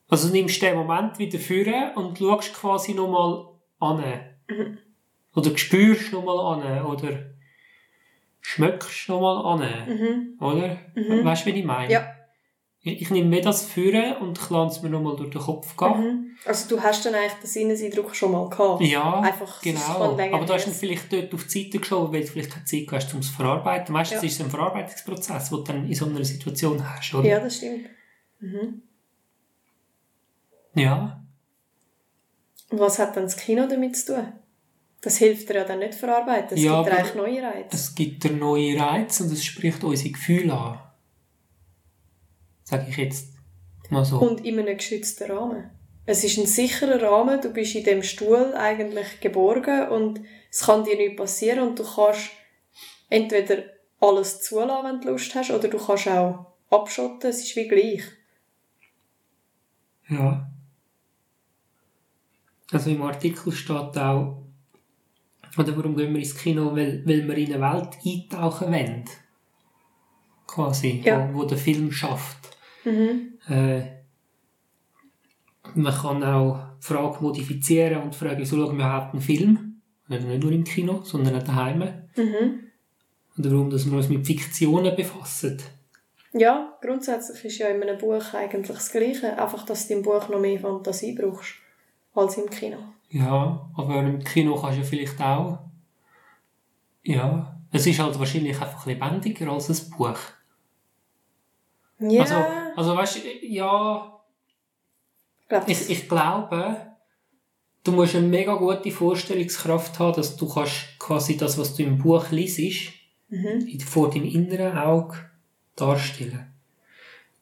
Also 0.09 0.29
du 0.29 0.33
nimmst 0.35 0.63
den 0.63 0.77
Moment 0.77 1.19
wieder 1.19 1.39
führen 1.39 1.95
und 1.95 2.19
schaust 2.19 2.55
quasi 2.55 2.95
nochmal 2.95 3.49
an. 3.81 4.03
Mhm. 4.49 4.79
Oder 5.35 5.57
spürst 5.59 6.13
nochmal 6.13 6.39
an. 6.65 6.87
Oder 6.87 7.27
schmeckst 8.41 9.09
nochmal 9.09 9.45
an. 9.63 9.89
Mhm. 9.89 10.39
Oder? 10.41 10.79
Mhm. 10.95 11.25
Weißt 11.25 11.47
du, 11.47 11.53
wie 11.53 11.59
ich 11.61 11.65
meine? 11.65 11.93
Ja. 11.93 12.15
Ich, 12.81 13.11
nehme 13.11 13.29
mir 13.29 13.43
das 13.43 13.67
führen 13.67 14.17
und 14.19 14.39
lasse 14.51 14.77
es 14.79 14.83
mir 14.83 14.89
nochmal 14.89 15.17
durch 15.17 15.31
den 15.31 15.43
Kopf 15.43 15.77
gehen. 15.77 16.01
Mhm. 16.01 16.37
Also 16.47 16.75
du 16.75 16.81
hast 16.83 17.05
dann 17.05 17.15
eigentlich 17.15 17.33
den 17.35 17.47
Sinneseindruck 17.49 18.15
schon 18.17 18.33
mal 18.33 18.49
gehabt. 18.49 18.81
Ja, 18.83 19.21
Einfach, 19.21 19.61
genau. 19.61 19.81
Aber 20.17 20.47
du 20.47 20.53
hast 20.55 20.65
her. 20.65 20.73
vielleicht 20.73 21.13
dort 21.13 21.35
auf 21.35 21.45
die 21.49 21.65
Seite 21.65 21.81
geschoben, 21.81 22.15
weil 22.15 22.23
du 22.23 22.29
vielleicht 22.29 22.53
keine 22.53 22.65
Zeit 22.65 22.87
hast, 22.93 23.13
um 23.13 23.21
es 23.21 23.27
zu 23.27 23.33
verarbeiten. 23.35 23.93
Meistens 23.93 24.23
Ja. 24.23 24.27
ist 24.29 24.35
es 24.35 24.41
ein 24.41 24.51
Verarbeitungsprozess, 24.51 25.51
den 25.51 25.59
du 25.59 25.65
dann 25.65 25.87
in 25.87 25.95
so 25.95 26.07
einer 26.07 26.25
Situation 26.25 26.83
hast. 26.89 27.13
Oder? 27.15 27.29
Ja, 27.29 27.41
das 27.41 27.57
stimmt. 27.57 27.91
Mhm. 28.41 28.83
ja. 30.75 31.15
Und 32.71 32.81
was 32.81 32.99
hat 32.99 33.17
dann 33.17 33.25
das 33.25 33.37
Kino 33.37 33.67
damit 33.67 33.97
zu 33.97 34.15
tun? 34.15 34.33
Das 35.01 35.17
hilft 35.17 35.49
dir 35.49 35.55
ja 35.55 35.65
dann 35.65 35.79
nicht 35.79 35.95
verarbeiten. 35.95 36.57
Es 36.57 36.63
Ja, 36.63 36.83
gibt 36.83 36.93
dir 36.93 36.99
eigentlich 36.99 37.15
neue 37.15 37.43
Reize. 37.43 37.69
Es 37.73 37.95
gibt 37.95 38.25
dir 38.25 38.33
neue 38.33 38.79
Reize 38.79 39.25
und 39.25 39.33
es 39.33 39.45
spricht 39.45 39.85
unsere 39.85 40.11
Gefühle 40.11 40.53
an. 40.53 40.81
Sag 42.65 42.89
ich 42.89 42.97
jetzt 42.97 43.29
mal 43.91 44.05
so. 44.05 44.19
Und 44.19 44.45
in 44.45 44.59
einem 44.59 44.77
geschützten 44.77 45.31
Rahmen. 45.31 45.71
Es 46.05 46.25
ist 46.25 46.39
ein 46.39 46.47
sicherer 46.47 47.03
Rahmen, 47.03 47.41
du 47.41 47.53
bist 47.53 47.75
in 47.75 47.85
dem 47.85 48.03
Stuhl 48.03 48.55
eigentlich 48.55 49.21
geborgen 49.21 49.89
und 49.89 50.21
es 50.51 50.61
kann 50.61 50.85
dir 50.85 50.97
nicht 50.97 51.17
passieren 51.17 51.69
und 51.69 51.79
du 51.79 51.85
kannst 51.85 52.31
entweder 53.11 53.63
alles 54.01 54.41
zulassen, 54.41 54.85
wenn 54.87 55.01
du 55.01 55.09
Lust 55.11 55.35
hast, 55.35 55.51
oder 55.51 55.69
du 55.69 55.79
kannst 55.79 56.09
auch 56.09 56.47
abschotten, 56.71 57.31
es 57.31 57.41
ist 57.43 57.57
wie 57.57 57.69
gleich. 57.69 58.03
Ja. 60.09 60.51
Also 62.73 62.91
im 62.91 63.03
Artikel 63.03 63.53
steht 63.53 63.97
auch, 63.99 64.43
oder 65.57 65.77
warum 65.77 65.97
gehen 65.97 66.13
wir 66.13 66.21
ins 66.21 66.37
Kino? 66.37 66.73
Weil, 66.77 67.03
weil 67.07 67.27
wir 67.27 67.37
in 67.37 67.55
eine 67.55 67.75
Welt 67.75 67.99
eintauchen 68.05 68.73
wollen. 68.73 69.05
Quasi, 70.47 71.03
Ja. 71.05 71.29
wo, 71.33 71.39
wo 71.41 71.45
der 71.45 71.59
Film 71.59 71.91
schafft. 71.91 72.57
Mhm. 72.85 73.39
Äh, 73.49 73.83
man 75.75 75.95
kann 75.95 76.23
auch 76.25 76.59
die 76.81 76.87
Frage 76.87 77.19
modifizieren 77.23 78.03
und 78.03 78.15
fragen, 78.15 78.45
so 78.45 78.57
schauen 78.57 78.77
wir 78.79 78.85
überhaupt 78.85 79.13
einen 79.15 79.23
Film? 79.23 79.81
Also 80.09 80.27
nicht 80.27 80.43
nur 80.43 80.53
im 80.53 80.65
Kino, 80.65 81.03
sondern 81.03 81.37
auch 81.37 81.43
daheim. 81.43 81.81
Mhm. 82.17 82.61
Oder 83.39 83.51
warum 83.53 83.71
dass 83.71 83.89
wir 83.91 83.97
uns 83.97 84.09
mit 84.09 84.27
Fiktionen 84.27 84.97
befassen. 84.97 85.59
Ja, 86.33 86.77
grundsätzlich 86.83 87.45
ist 87.45 87.59
ja 87.59 87.69
in 87.69 87.83
einem 87.83 87.99
Buch 87.99 88.35
eigentlich 88.35 88.77
das 88.77 88.93
Gleiche, 88.93 89.39
einfach, 89.39 89.65
dass 89.65 89.89
du 89.89 89.95
im 89.95 90.03
Buch 90.03 90.29
noch 90.29 90.41
mehr 90.41 90.61
Fantasie 90.61 91.15
brauchst 91.15 91.55
als 92.15 92.37
im 92.37 92.51
Kino. 92.51 92.79
Ja, 93.11 93.71
aber 93.77 94.01
im 94.01 94.23
Kino 94.23 94.55
kannst 94.55 94.77
du 94.77 94.83
ja 94.83 94.87
vielleicht 94.87 95.21
auch. 95.21 95.61
Ja, 97.03 97.59
es 97.73 97.87
ist 97.87 97.99
halt 97.99 98.19
wahrscheinlich 98.19 98.61
einfach 98.61 98.85
lebendiger 98.85 99.51
als 99.51 99.71
ein 99.71 99.91
Buch. 99.97 100.19
Ja, 102.01 102.23
Also, 102.23 102.35
also 102.77 102.97
weißt 102.97 103.17
du, 103.17 103.47
ja, 103.47 104.21
ich, 105.67 105.91
ich 105.91 106.09
glaube, 106.09 106.89
du 107.85 107.93
musst 107.93 108.15
eine 108.15 108.27
mega 108.27 108.55
gute 108.55 108.91
Vorstellungskraft 108.91 109.99
haben, 109.99 110.17
dass 110.17 110.37
du 110.37 110.47
kannst 110.47 110.99
quasi 110.99 111.39
das, 111.39 111.57
was 111.57 111.75
du 111.75 111.83
im 111.83 111.99
Buch 111.99 112.31
liest, 112.31 112.93
mhm. 113.31 113.81
vor 113.81 114.11
deinem 114.11 114.25
inneren 114.25 114.77
Auge 114.77 115.17
darstellen. 115.81 116.53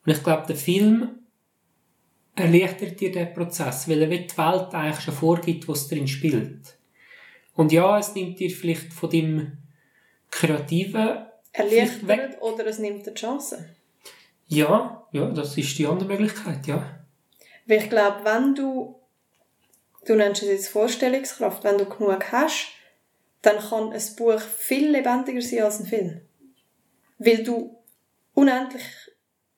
Und 0.04 0.12
ich 0.12 0.22
glaube, 0.22 0.46
der 0.46 0.56
Film 0.56 1.08
erleichtert 2.34 3.00
dir 3.00 3.10
den 3.10 3.32
Prozess, 3.32 3.88
weil 3.88 4.02
er 4.02 4.08
die 4.08 4.36
Welt 4.36 4.74
eigentlich 4.74 5.00
schon 5.00 5.14
vorgibt, 5.14 5.66
was 5.68 5.88
drin 5.88 6.06
spielt. 6.06 6.76
Und 7.54 7.72
ja, 7.72 7.98
es 7.98 8.14
nimmt 8.14 8.38
dir 8.38 8.50
vielleicht 8.50 8.92
von 8.92 9.10
deinem 9.10 9.58
Kreativen 10.30 11.26
vielleicht 11.52 12.06
weg. 12.06 12.18
erleichtert 12.18 12.42
oder 12.42 12.66
es 12.66 12.78
nimmt 12.78 13.06
dir 13.06 13.12
die 13.12 13.20
Chance. 13.20 13.70
Ja, 14.48 15.06
ja, 15.12 15.30
das 15.30 15.56
ist 15.56 15.78
die 15.78 15.86
andere 15.86 16.08
Möglichkeit, 16.08 16.66
ja. 16.66 17.00
Weil 17.66 17.78
ich 17.78 17.90
glaube, 17.90 18.24
wenn 18.24 18.54
du, 18.54 19.00
du 20.04 20.14
nennst 20.14 20.42
es 20.42 20.48
jetzt 20.48 20.68
Vorstellungskraft, 20.68 21.64
wenn 21.64 21.78
du 21.78 21.86
genug 21.86 22.30
hast, 22.30 22.68
dann 23.42 23.58
kann 23.58 23.92
ein 23.92 24.02
Buch 24.16 24.40
viel 24.40 24.90
lebendiger 24.90 25.40
sein 25.40 25.62
als 25.62 25.80
ein 25.80 25.86
Film. 25.86 26.20
Weil 27.18 27.42
du 27.42 27.76
unendlich 28.36 28.84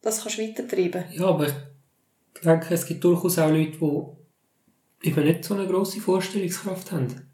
das 0.00 0.22
kannst 0.22 0.38
weitertreiben. 0.38 1.04
Ja, 1.10 1.26
aber 1.26 1.46
ich 1.46 2.40
denke, 2.42 2.74
es 2.74 2.86
gibt 2.86 3.02
durchaus 3.04 3.38
auch 3.38 3.50
Leute, 3.50 3.78
die 3.78 5.08
eben 5.08 5.24
nicht 5.24 5.44
so 5.44 5.54
eine 5.54 5.66
grosse 5.66 6.00
Vorstellungskraft 6.00 6.92
haben. 6.92 7.30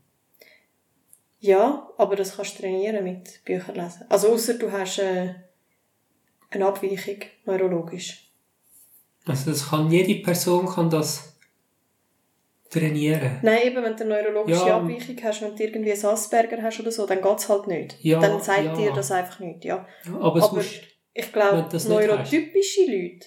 Ja, 1.40 1.88
aber 1.98 2.16
das 2.16 2.36
kannst 2.36 2.58
du 2.58 2.62
trainieren 2.62 3.04
mit 3.04 3.44
Büchern 3.44 3.74
lesen. 3.74 4.06
Also 4.08 4.28
außer 4.28 4.54
du 4.54 4.72
hast 4.72 4.98
äh, 4.98 5.34
eine 6.50 6.66
Abweichung 6.66 7.18
neurologisch. 7.44 8.30
Also 9.26 9.50
das 9.50 9.68
kann, 9.68 9.90
jede 9.90 10.22
Person 10.22 10.66
kann 10.66 10.88
das 10.88 11.36
trainieren. 12.70 13.40
Nein, 13.42 13.58
eben, 13.66 13.82
wenn 13.82 13.96
du 13.96 14.04
eine 14.04 14.14
neurologische 14.14 14.66
Ja. 14.66 14.78
Abweichung 14.78 15.16
hast, 15.22 15.42
wenn 15.42 15.54
du 15.54 15.62
irgendwie 15.62 15.92
ein 15.92 16.04
Asperger 16.04 16.62
hast 16.62 16.80
oder 16.80 16.90
so, 16.90 17.06
dann 17.06 17.20
geht 17.20 17.38
es 17.38 17.48
halt 17.48 17.66
nicht. 17.66 18.02
Ja, 18.02 18.20
dann 18.20 18.42
sagt 18.42 18.64
ja. 18.64 18.74
dir 18.74 18.92
das 18.92 19.12
einfach 19.12 19.38
nicht, 19.40 19.64
ja. 19.64 19.86
Aber, 20.18 20.42
Aber 20.42 20.62
Ich 21.14 21.32
glaube, 21.32 21.66
du 21.70 21.88
neurotypische 21.88 22.82
Leute, 22.86 23.26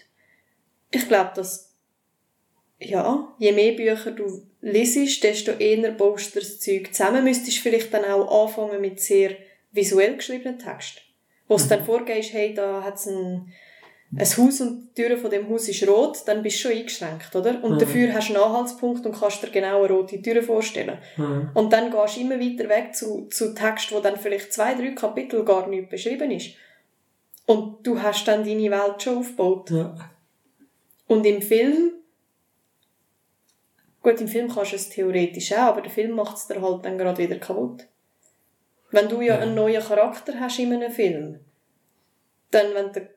ich 0.91 1.07
glaube, 1.07 1.31
dass, 1.35 1.73
ja, 2.79 3.33
je 3.39 3.51
mehr 3.53 3.71
Bücher 3.73 4.11
du 4.11 4.43
liest, 4.61 5.23
desto 5.23 5.51
eher 5.53 5.91
baust 5.91 6.35
du 6.35 6.39
das 6.39 6.59
Zeug 6.59 6.93
zusammen. 6.93 7.23
Müsstest 7.23 7.59
vielleicht 7.59 7.93
dann 7.93 8.05
auch 8.05 8.43
anfangen 8.45 8.81
mit 8.81 8.99
sehr 8.99 9.31
visuell 9.71 10.17
geschriebenen 10.17 10.59
Text. 10.59 11.01
Wo 11.47 11.55
es 11.55 11.65
Mhm. 11.65 11.69
dann 11.69 11.85
vorgehst, 11.85 12.33
hey, 12.33 12.53
da 12.53 12.83
hat 12.83 12.95
es 12.95 13.05
ein, 13.07 13.53
ein 14.17 14.25
Haus 14.37 14.61
und 14.61 14.89
die 14.97 15.01
Tür 15.01 15.17
von 15.17 15.29
dem 15.31 15.49
Haus 15.49 15.67
ist 15.69 15.87
rot, 15.87 16.17
dann 16.25 16.43
bist 16.43 16.57
du 16.57 16.69
schon 16.69 16.77
eingeschränkt, 16.77 17.33
oder? 17.35 17.63
Und 17.63 17.75
Mhm. 17.75 17.79
dafür 17.79 18.13
hast 18.13 18.29
du 18.29 18.33
einen 18.35 18.43
Anhaltspunkt 18.43 19.05
und 19.05 19.17
kannst 19.17 19.43
dir 19.43 19.49
genau 19.49 19.83
eine 19.83 19.93
rote 19.93 20.21
Tür 20.21 20.43
vorstellen. 20.43 20.97
Mhm. 21.15 21.51
Und 21.53 21.71
dann 21.71 21.89
gehst 21.91 22.17
du 22.17 22.21
immer 22.21 22.39
weiter 22.39 22.67
weg 22.69 22.93
zu, 22.95 23.27
zu 23.27 23.53
Text, 23.53 23.91
wo 23.93 23.99
dann 24.01 24.17
vielleicht 24.17 24.51
zwei, 24.51 24.73
drei 24.75 24.91
Kapitel 24.91 25.43
gar 25.45 25.67
nicht 25.67 25.89
beschrieben 25.89 26.31
ist. 26.31 26.51
Und 27.47 27.87
du 27.87 27.99
hast 28.01 28.27
dann 28.27 28.43
deine 28.43 28.69
Welt 28.69 29.01
schon 29.01 29.17
aufgebaut. 29.19 29.71
Ja. 29.71 29.95
Und 31.07 31.25
im 31.25 31.41
Film, 31.41 31.93
gut, 34.03 34.21
im 34.21 34.27
Film 34.27 34.49
kannst 34.53 34.73
du 34.73 34.75
es 34.75 34.89
theoretisch 34.89 35.53
auch, 35.53 35.69
aber 35.69 35.81
der 35.81 35.91
Film 35.91 36.11
macht 36.11 36.37
es 36.37 36.47
dir 36.47 36.61
halt 36.61 36.85
dann 36.85 36.97
gerade 36.97 37.17
wieder 37.17 37.37
kaputt. 37.39 37.87
Wenn 38.91 39.09
du 39.09 39.21
ja, 39.21 39.35
Ja. 39.35 39.41
einen 39.41 39.55
neuen 39.55 39.81
Charakter 39.81 40.39
hast 40.39 40.59
in 40.59 40.71
einem 40.73 40.91
Film, 40.91 41.39
dann, 42.51 42.73
wenn 42.73 42.91
du 42.93 42.99
eine 42.99 43.09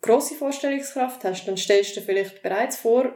grosse 0.00 0.34
Vorstellungskraft 0.34 1.24
hast, 1.24 1.46
dann 1.46 1.56
stellst 1.56 1.96
du 1.96 2.00
dir 2.00 2.06
vielleicht 2.06 2.42
bereits 2.42 2.76
vor, 2.76 3.12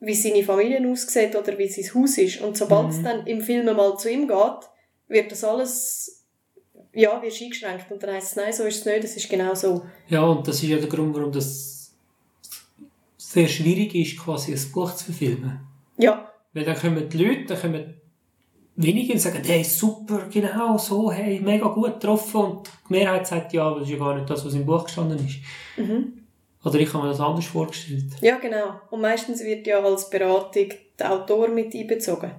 wie 0.00 0.14
seine 0.14 0.42
Familie 0.44 0.86
aussieht 0.90 1.34
oder 1.36 1.56
wie 1.56 1.68
sein 1.68 1.94
Haus 1.94 2.18
ist. 2.18 2.40
Und 2.42 2.56
sobald 2.56 2.90
es 2.90 2.98
Mhm. 2.98 3.04
dann 3.04 3.26
im 3.26 3.40
Film 3.40 3.64
mal 3.66 3.96
zu 3.98 4.10
ihm 4.10 4.28
geht, 4.28 4.68
wird 5.08 5.30
das 5.32 5.44
alles, 5.44 6.25
ja, 6.96 7.20
wirst 7.22 7.42
eingeschränkt. 7.42 7.90
Und 7.90 8.02
dann 8.02 8.14
heisst 8.14 8.30
es, 8.32 8.36
nein, 8.36 8.52
so 8.52 8.64
ist 8.64 8.78
es 8.78 8.84
nicht, 8.86 9.04
das 9.04 9.16
ist 9.16 9.28
genau 9.28 9.54
so. 9.54 9.84
ja, 10.08 10.22
und 10.24 10.46
das 10.46 10.56
ist 10.62 10.68
ja 10.68 10.78
der 10.78 10.88
Grund, 10.88 11.14
warum 11.14 11.30
das 11.30 11.94
sehr 13.16 13.48
schwierig 13.48 13.94
ist, 13.94 14.18
quasi 14.18 14.52
ein 14.52 14.72
Buch 14.72 14.94
zu 14.94 15.06
verfilmen. 15.06 15.60
Ja, 15.98 16.32
Weil 16.52 16.64
dann 16.64 16.76
kommen 16.76 17.08
die 17.08 17.18
Leute, 17.22 17.44
dann 17.46 17.60
kommen 17.60 17.94
wenige 18.76 19.12
und 19.12 19.18
sagen, 19.18 19.42
hey, 19.44 19.62
super, 19.64 20.26
genau 20.30 20.78
so, 20.78 21.10
hey, 21.10 21.40
mega 21.40 21.68
gut 21.68 21.94
getroffen. 22.00 22.40
Und 22.40 22.70
die 22.88 22.92
Mehrheit 22.94 23.26
sagt, 23.26 23.52
ja, 23.52 23.64
aber 23.64 23.80
das 23.80 23.88
ist 23.88 23.92
ja 23.92 23.98
gar 23.98 24.14
nicht 24.14 24.28
das, 24.30 24.44
was 24.44 24.54
im 24.54 24.64
Buch 24.66 24.84
gestanden 24.84 25.24
ist. 25.26 25.38
mhm. 25.76 26.12
Oder 26.64 26.80
ich 26.80 26.92
habe 26.92 27.04
mir 27.04 27.10
das 27.10 27.20
anders 27.20 27.44
vorgestellt. 27.44 28.06
Ja, 28.20 28.38
genau. 28.38 28.80
Und 28.90 29.00
meistens 29.00 29.44
wird 29.44 29.66
ja 29.68 29.78
als 29.80 30.10
Beratung 30.10 30.70
der 30.98 31.12
Autor 31.12 31.48
mit 31.48 31.72
einbezogen. 31.72 32.32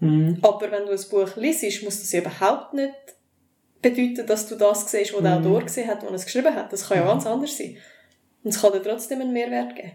Mhm. 0.00 0.38
Aber 0.42 0.70
wenn 0.72 0.86
du 0.86 0.90
ein 0.92 1.08
Buch 1.08 1.36
liest, 1.36 1.84
muss 1.84 2.00
das 2.00 2.12
überhaupt 2.14 2.74
nicht 2.74 2.92
bedeuten, 3.82 4.26
dass 4.26 4.48
du 4.48 4.54
das 4.56 4.90
siehst, 4.90 5.12
was 5.12 5.22
der 5.22 5.38
Mhm. 5.40 5.46
Autor 5.46 5.62
gesehen 5.64 5.88
hat, 5.88 6.02
der 6.02 6.10
es 6.12 6.24
geschrieben 6.24 6.54
hat. 6.54 6.72
Das 6.72 6.88
kann 6.88 6.98
ja 6.98 7.04
ganz 7.04 7.26
anders 7.26 7.56
sein. 7.58 7.76
Und 8.44 8.50
es 8.54 8.60
kann 8.60 8.72
dir 8.72 8.82
trotzdem 8.82 9.20
einen 9.20 9.32
Mehrwert 9.32 9.74
geben. 9.76 9.92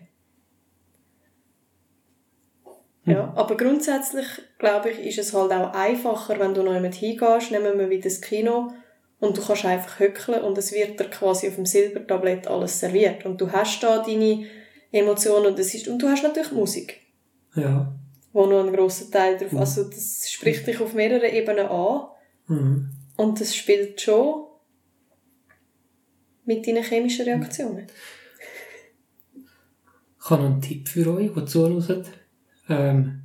Ja, 3.05 3.31
aber 3.35 3.55
grundsätzlich, 3.55 4.25
glaube 4.59 4.89
ich, 4.89 4.99
ist 4.99 5.17
es 5.17 5.33
halt 5.33 5.51
auch 5.53 5.73
einfacher, 5.73 6.37
wenn 6.39 6.53
du 6.53 6.61
noch 6.63 6.73
jemand 6.73 6.95
hingehst, 6.95 7.51
nehmen 7.51 7.79
wir 7.79 7.89
wieder 7.89 8.03
das 8.03 8.19
Kino, 8.21 8.71
und 9.19 9.35
du 9.35 9.41
kannst 9.41 9.65
einfach 9.65 9.99
hückeln 9.99 10.43
und 10.43 10.57
es 10.59 10.71
wird 10.73 10.99
dir 10.99 11.05
quasi 11.09 11.47
auf 11.47 11.55
dem 11.55 11.65
Silbertablett 11.65 12.47
alles 12.47 12.79
serviert. 12.79 13.25
Und 13.25 13.41
du 13.41 13.51
hast 13.51 13.81
da 13.81 14.03
deine 14.03 14.45
Emotionen 14.91 15.47
und, 15.47 15.57
es 15.59 15.73
ist, 15.73 15.87
und 15.87 15.99
du 15.99 16.07
hast 16.09 16.21
natürlich 16.23 16.51
Musik 16.51 17.01
Ja. 17.55 17.93
wo 18.33 18.45
noch 18.45 18.59
einen 18.59 18.75
grossen 18.75 19.09
Teil 19.11 19.37
drauf, 19.37 19.53
Mhm. 19.53 19.57
also 19.59 19.85
das 19.85 20.29
spricht 20.29 20.67
dich 20.67 20.79
auf 20.81 20.93
mehreren 20.93 21.31
Ebenen 21.33 21.65
an 21.67 22.01
Mhm. 22.47 22.89
Und 23.17 23.41
das 23.41 23.55
spielt 23.55 23.99
schon 23.99 24.45
mit 26.45 26.65
deinen 26.65 26.83
chemischen 26.83 27.25
Reaktionen. 27.25 27.87
Ich 30.19 30.29
habe 30.29 30.43
noch 30.43 30.51
einen 30.51 30.61
Tipp 30.61 30.87
für 30.87 31.13
euch, 31.13 31.31
die 31.33 31.45
zuhören. 31.45 32.05
Ähm, 32.69 33.23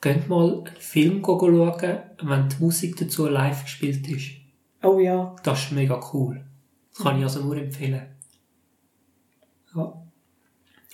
geht 0.00 0.28
mal 0.28 0.64
einen 0.64 0.76
Film 0.76 1.24
schauen, 1.24 1.98
wenn 2.22 2.48
die 2.48 2.56
Musik 2.62 2.96
dazu 2.96 3.26
live 3.26 3.64
gespielt 3.64 4.08
ist. 4.08 4.32
Oh 4.82 4.98
ja. 4.98 5.34
Das 5.42 5.64
ist 5.64 5.72
mega 5.72 6.00
cool. 6.12 6.44
Das 6.90 7.02
kann 7.02 7.18
ich 7.18 7.24
also 7.24 7.42
nur 7.42 7.56
empfehlen. 7.56 8.02
Ja. 9.74 10.02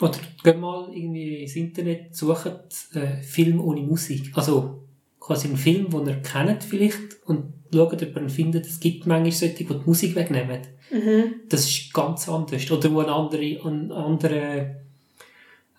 Oder 0.01 0.18
geht 0.43 0.59
mal 0.59 0.91
irgendwie 0.95 1.43
ins 1.43 1.57
Internet, 1.57 2.14
sucht 2.14 2.95
äh, 2.95 3.20
Film 3.22 3.61
ohne 3.61 3.82
Musik. 3.82 4.30
Also 4.34 4.86
quasi 5.18 5.49
einen 5.49 5.57
Film, 5.57 5.91
den 5.91 6.07
ihr 6.07 6.22
kennt 6.22 6.64
vielleicht 6.64 7.22
und 7.26 7.60
schaut, 7.73 8.03
ob 8.03 8.16
ihr 8.16 8.29
findet. 8.31 8.66
Es 8.66 8.81
gibt 8.81 9.07
manchmal 9.07 9.33
solche, 9.33 9.55
die 9.55 9.64
die 9.64 9.81
Musik 9.87 10.14
wegnehmen. 10.16 10.61
Mhm. 10.91 11.35
Das 11.49 11.68
ist 11.68 11.93
ganz 11.95 12.29
anders. 12.29 12.71
Oder 12.71 12.93
wo 12.93 13.01
ein 13.01 13.09
andere, 13.09 13.43
ein 13.43 13.93
andere, 13.93 14.77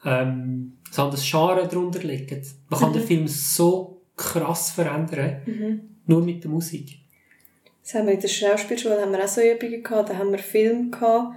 ähm, 0.06 0.74
ein 0.92 1.00
anderes 1.04 1.30
Genre 1.30 1.68
drunter 1.68 2.00
liegt. 2.00 2.46
Man 2.70 2.80
kann 2.80 2.90
Mhm. 2.90 2.94
den 2.94 3.04
Film 3.04 3.28
so 3.28 4.02
krass 4.16 4.72
verändern, 4.72 5.42
Mhm. 5.46 5.82
nur 6.06 6.22
mit 6.24 6.44
der 6.44 6.52
Musik. 6.52 6.98
Das 7.84 7.96
haben 7.96 8.08
wir 8.08 8.14
in 8.14 8.20
der 8.22 8.28
Schauspielschule 8.28 9.02
haben 9.02 9.12
wir 9.12 9.24
auch 9.24 9.28
so 9.28 9.42
Übungen 9.42 9.82
gehabt, 9.84 10.10
da 10.10 10.18
haben 10.18 10.32
wir 10.32 10.40
Film 10.40 10.92
gehabt, 10.92 11.36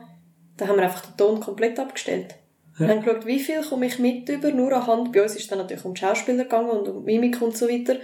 da 0.57 0.69
haben 0.69 0.77
wir 0.77 0.85
einfach 0.85 1.07
den 1.07 1.17
Ton 1.17 1.41
komplett 1.41 1.79
abgestellt. 1.79 2.35
Ja. 2.79 2.87
Wir 2.87 2.95
haben 2.95 3.05
geschaut, 3.05 3.27
wie 3.27 3.39
viel 3.41 3.63
komme 3.63 3.87
ich 3.87 3.99
mit 3.99 4.29
über, 4.29 4.51
nur 4.51 4.73
anhand, 4.73 5.13
bei 5.13 5.23
uns 5.23 5.33
ist 5.37 5.43
es 5.43 5.49
dann 5.49 5.59
natürlich 5.59 5.85
um 5.85 5.95
die 5.95 6.01
Schauspieler 6.01 6.45
gegangen 6.45 6.71
und 6.71 6.89
um 6.89 7.05
Mimik 7.05 7.41
und 7.41 7.57
so 7.57 7.67
weiter. 7.69 7.97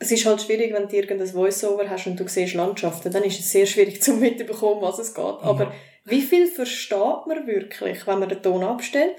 Es 0.00 0.12
ist 0.12 0.26
halt 0.26 0.40
schwierig, 0.40 0.72
wenn 0.72 0.88
du 0.88 0.96
irgendein 0.96 1.26
Voice-Over 1.26 1.90
hast 1.90 2.06
und 2.06 2.20
du 2.20 2.28
siehst 2.28 2.54
Landschaften, 2.54 3.10
dann 3.10 3.24
ist 3.24 3.40
es 3.40 3.50
sehr 3.50 3.66
schwierig 3.66 4.00
zu 4.02 4.14
mitbekommen, 4.14 4.80
was 4.80 4.98
es 4.98 5.14
geht. 5.14 5.24
Aber 5.24 5.72
wie 6.04 6.22
viel 6.22 6.46
versteht 6.46 7.26
man 7.26 7.46
wirklich, 7.46 8.06
wenn 8.06 8.18
man 8.18 8.28
den 8.28 8.42
Ton 8.42 8.62
abstellt 8.62 9.16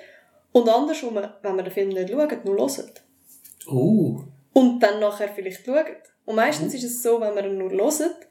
und 0.51 0.69
andersrum, 0.69 1.15
wenn 1.15 1.55
man 1.55 1.65
den 1.65 1.73
Film 1.73 1.89
nicht 1.89 2.09
schaut, 2.09 2.45
nur 2.45 2.57
hört? 2.57 3.03
Oh, 3.67 4.23
und 4.53 4.79
dann 4.79 4.99
nachher 4.99 5.29
vielleicht 5.29 5.65
schaut. 5.65 5.85
Und 6.25 6.35
meistens 6.35 6.73
ist 6.73 6.83
es 6.83 7.03
so, 7.03 7.19
wenn 7.21 7.33
man 7.33 7.45
ihn 7.45 7.57
nur 7.57 7.71
hört, 7.71 8.27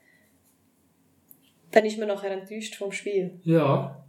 dann 1.70 1.84
ist 1.84 1.98
man 1.98 2.08
nachher 2.08 2.30
enttäuscht 2.30 2.76
vom 2.76 2.92
Spiel. 2.92 3.40
ja. 3.44 4.04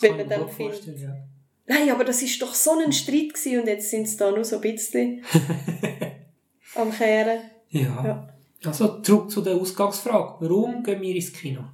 Weil 0.00 0.10
kann 0.10 0.18
man 0.18 0.28
dann 0.28 0.48
findet, 0.48 0.98
ja. 0.98 1.14
nein, 1.66 1.88
aber 1.90 2.02
das 2.02 2.22
ist 2.22 2.42
doch 2.42 2.54
so 2.54 2.72
ein 2.72 2.92
Streit 2.92 3.34
gewesen 3.34 3.60
und 3.60 3.68
jetzt 3.68 3.88
sind 3.88 4.08
sie 4.08 4.16
da 4.16 4.32
nur 4.32 4.44
so 4.44 4.56
ein 4.56 4.62
bisschen 4.62 5.24
am 6.74 6.90
Kehren. 6.92 7.40
Ja. 7.70 8.04
Ja. 8.04 8.28
Also 8.64 9.00
zurück 9.00 9.30
zu 9.30 9.40
der 9.42 9.54
Ausgangsfrage. 9.56 10.36
Warum 10.40 10.82
gehen 10.82 11.00
wir 11.00 11.14
ins 11.14 11.32
Kino? 11.32 11.64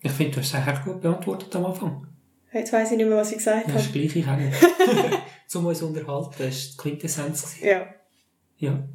Ich 0.00 0.12
finde, 0.12 0.32
du 0.32 0.40
hast 0.40 0.48
es 0.48 0.54
eigentlich 0.54 0.84
gut 0.84 1.00
beantwortet 1.00 1.54
am 1.56 1.66
Anfang. 1.66 2.06
Jetzt 2.52 2.72
weiss 2.72 2.90
ich 2.92 2.96
nicht 2.96 3.06
mehr, 3.08 3.18
was 3.18 3.30
ich 3.30 3.38
gesagt 3.38 3.68
Ja, 3.68 3.74
das 3.74 3.86
habe. 3.88 3.98
ist 3.98 4.12
gleich, 4.12 4.16
ich 4.16 4.26
auch 4.28 4.36
nicht. 4.36 5.22
Zum 5.46 5.66
uns 5.66 5.82
unterhalten, 5.82 6.30
das 6.38 6.40
war 6.40 6.50
die 6.50 6.76
Quintessenz. 6.78 7.60
Ja. 7.60 7.86
Ja. 8.56 8.88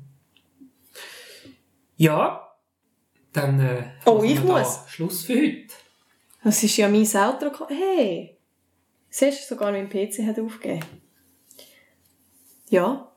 Ja, 1.95 2.49
dann 3.31 3.59
äh, 3.59 3.83
Oh, 4.05 4.23
ich 4.23 4.43
muss. 4.43 4.79
Schluss 4.87 5.23
für 5.25 5.35
heute. 5.35 5.73
Das 6.43 6.63
ist 6.63 6.75
ja 6.77 6.89
mein 6.89 7.05
Outro. 7.15 7.67
Hey! 7.69 8.37
Siehst 9.09 9.43
du, 9.49 9.53
sogar 9.55 9.71
mein 9.71 9.87
PC 9.89 10.23
hat 10.25 10.39
aufgegeben. 10.39 10.83
Ja. 12.69 13.12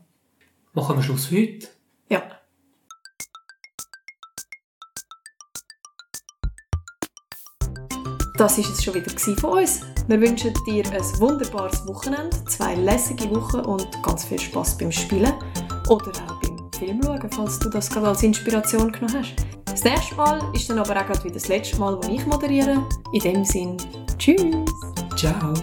Machen 0.77 0.97
wir 0.99 1.03
Schluss 1.03 1.25
für 1.25 1.37
heute. 1.37 1.69
Ja. 2.11 2.23
Das 8.37 8.59
war 8.59 8.65
es 8.71 8.85
schon 8.85 8.93
wieder 8.93 9.11
von 9.39 9.59
uns. 9.59 9.81
Wir 10.07 10.21
wünschen 10.21 10.53
dir 10.67 10.85
ein 10.93 11.03
wunderbares 11.19 11.89
Wochenende, 11.89 12.45
zwei 12.45 12.75
lässige 12.75 13.35
Wochen 13.35 13.61
und 13.61 13.89
ganz 14.03 14.27
viel 14.27 14.39
Spaß 14.39 14.77
beim 14.77 14.93
Spielen 14.93 15.33
oder 15.89 16.13
auch 16.29 16.41
beim 16.43 16.71
Film 16.79 17.01
schauen, 17.03 17.31
falls 17.31 17.59
du 17.59 17.71
das 17.71 17.89
gerade 17.89 18.09
als 18.09 18.23
Inspiration 18.23 18.93
genommen 18.93 19.25
hast. 19.25 19.35
Das 19.65 19.83
nächste 19.83 20.15
Mal 20.17 20.43
ist 20.53 20.69
dann 20.69 20.79
aber 20.79 21.01
auch 21.01 21.07
gerade 21.07 21.25
wieder 21.25 21.35
das 21.35 21.49
letzte 21.49 21.79
Mal, 21.79 21.97
wo 21.97 22.13
ich 22.13 22.27
moderiere. 22.27 22.87
In 23.15 23.21
dem 23.21 23.45
Sinn, 23.47 23.79
tschüss! 24.19 24.55
Ciao. 25.17 25.55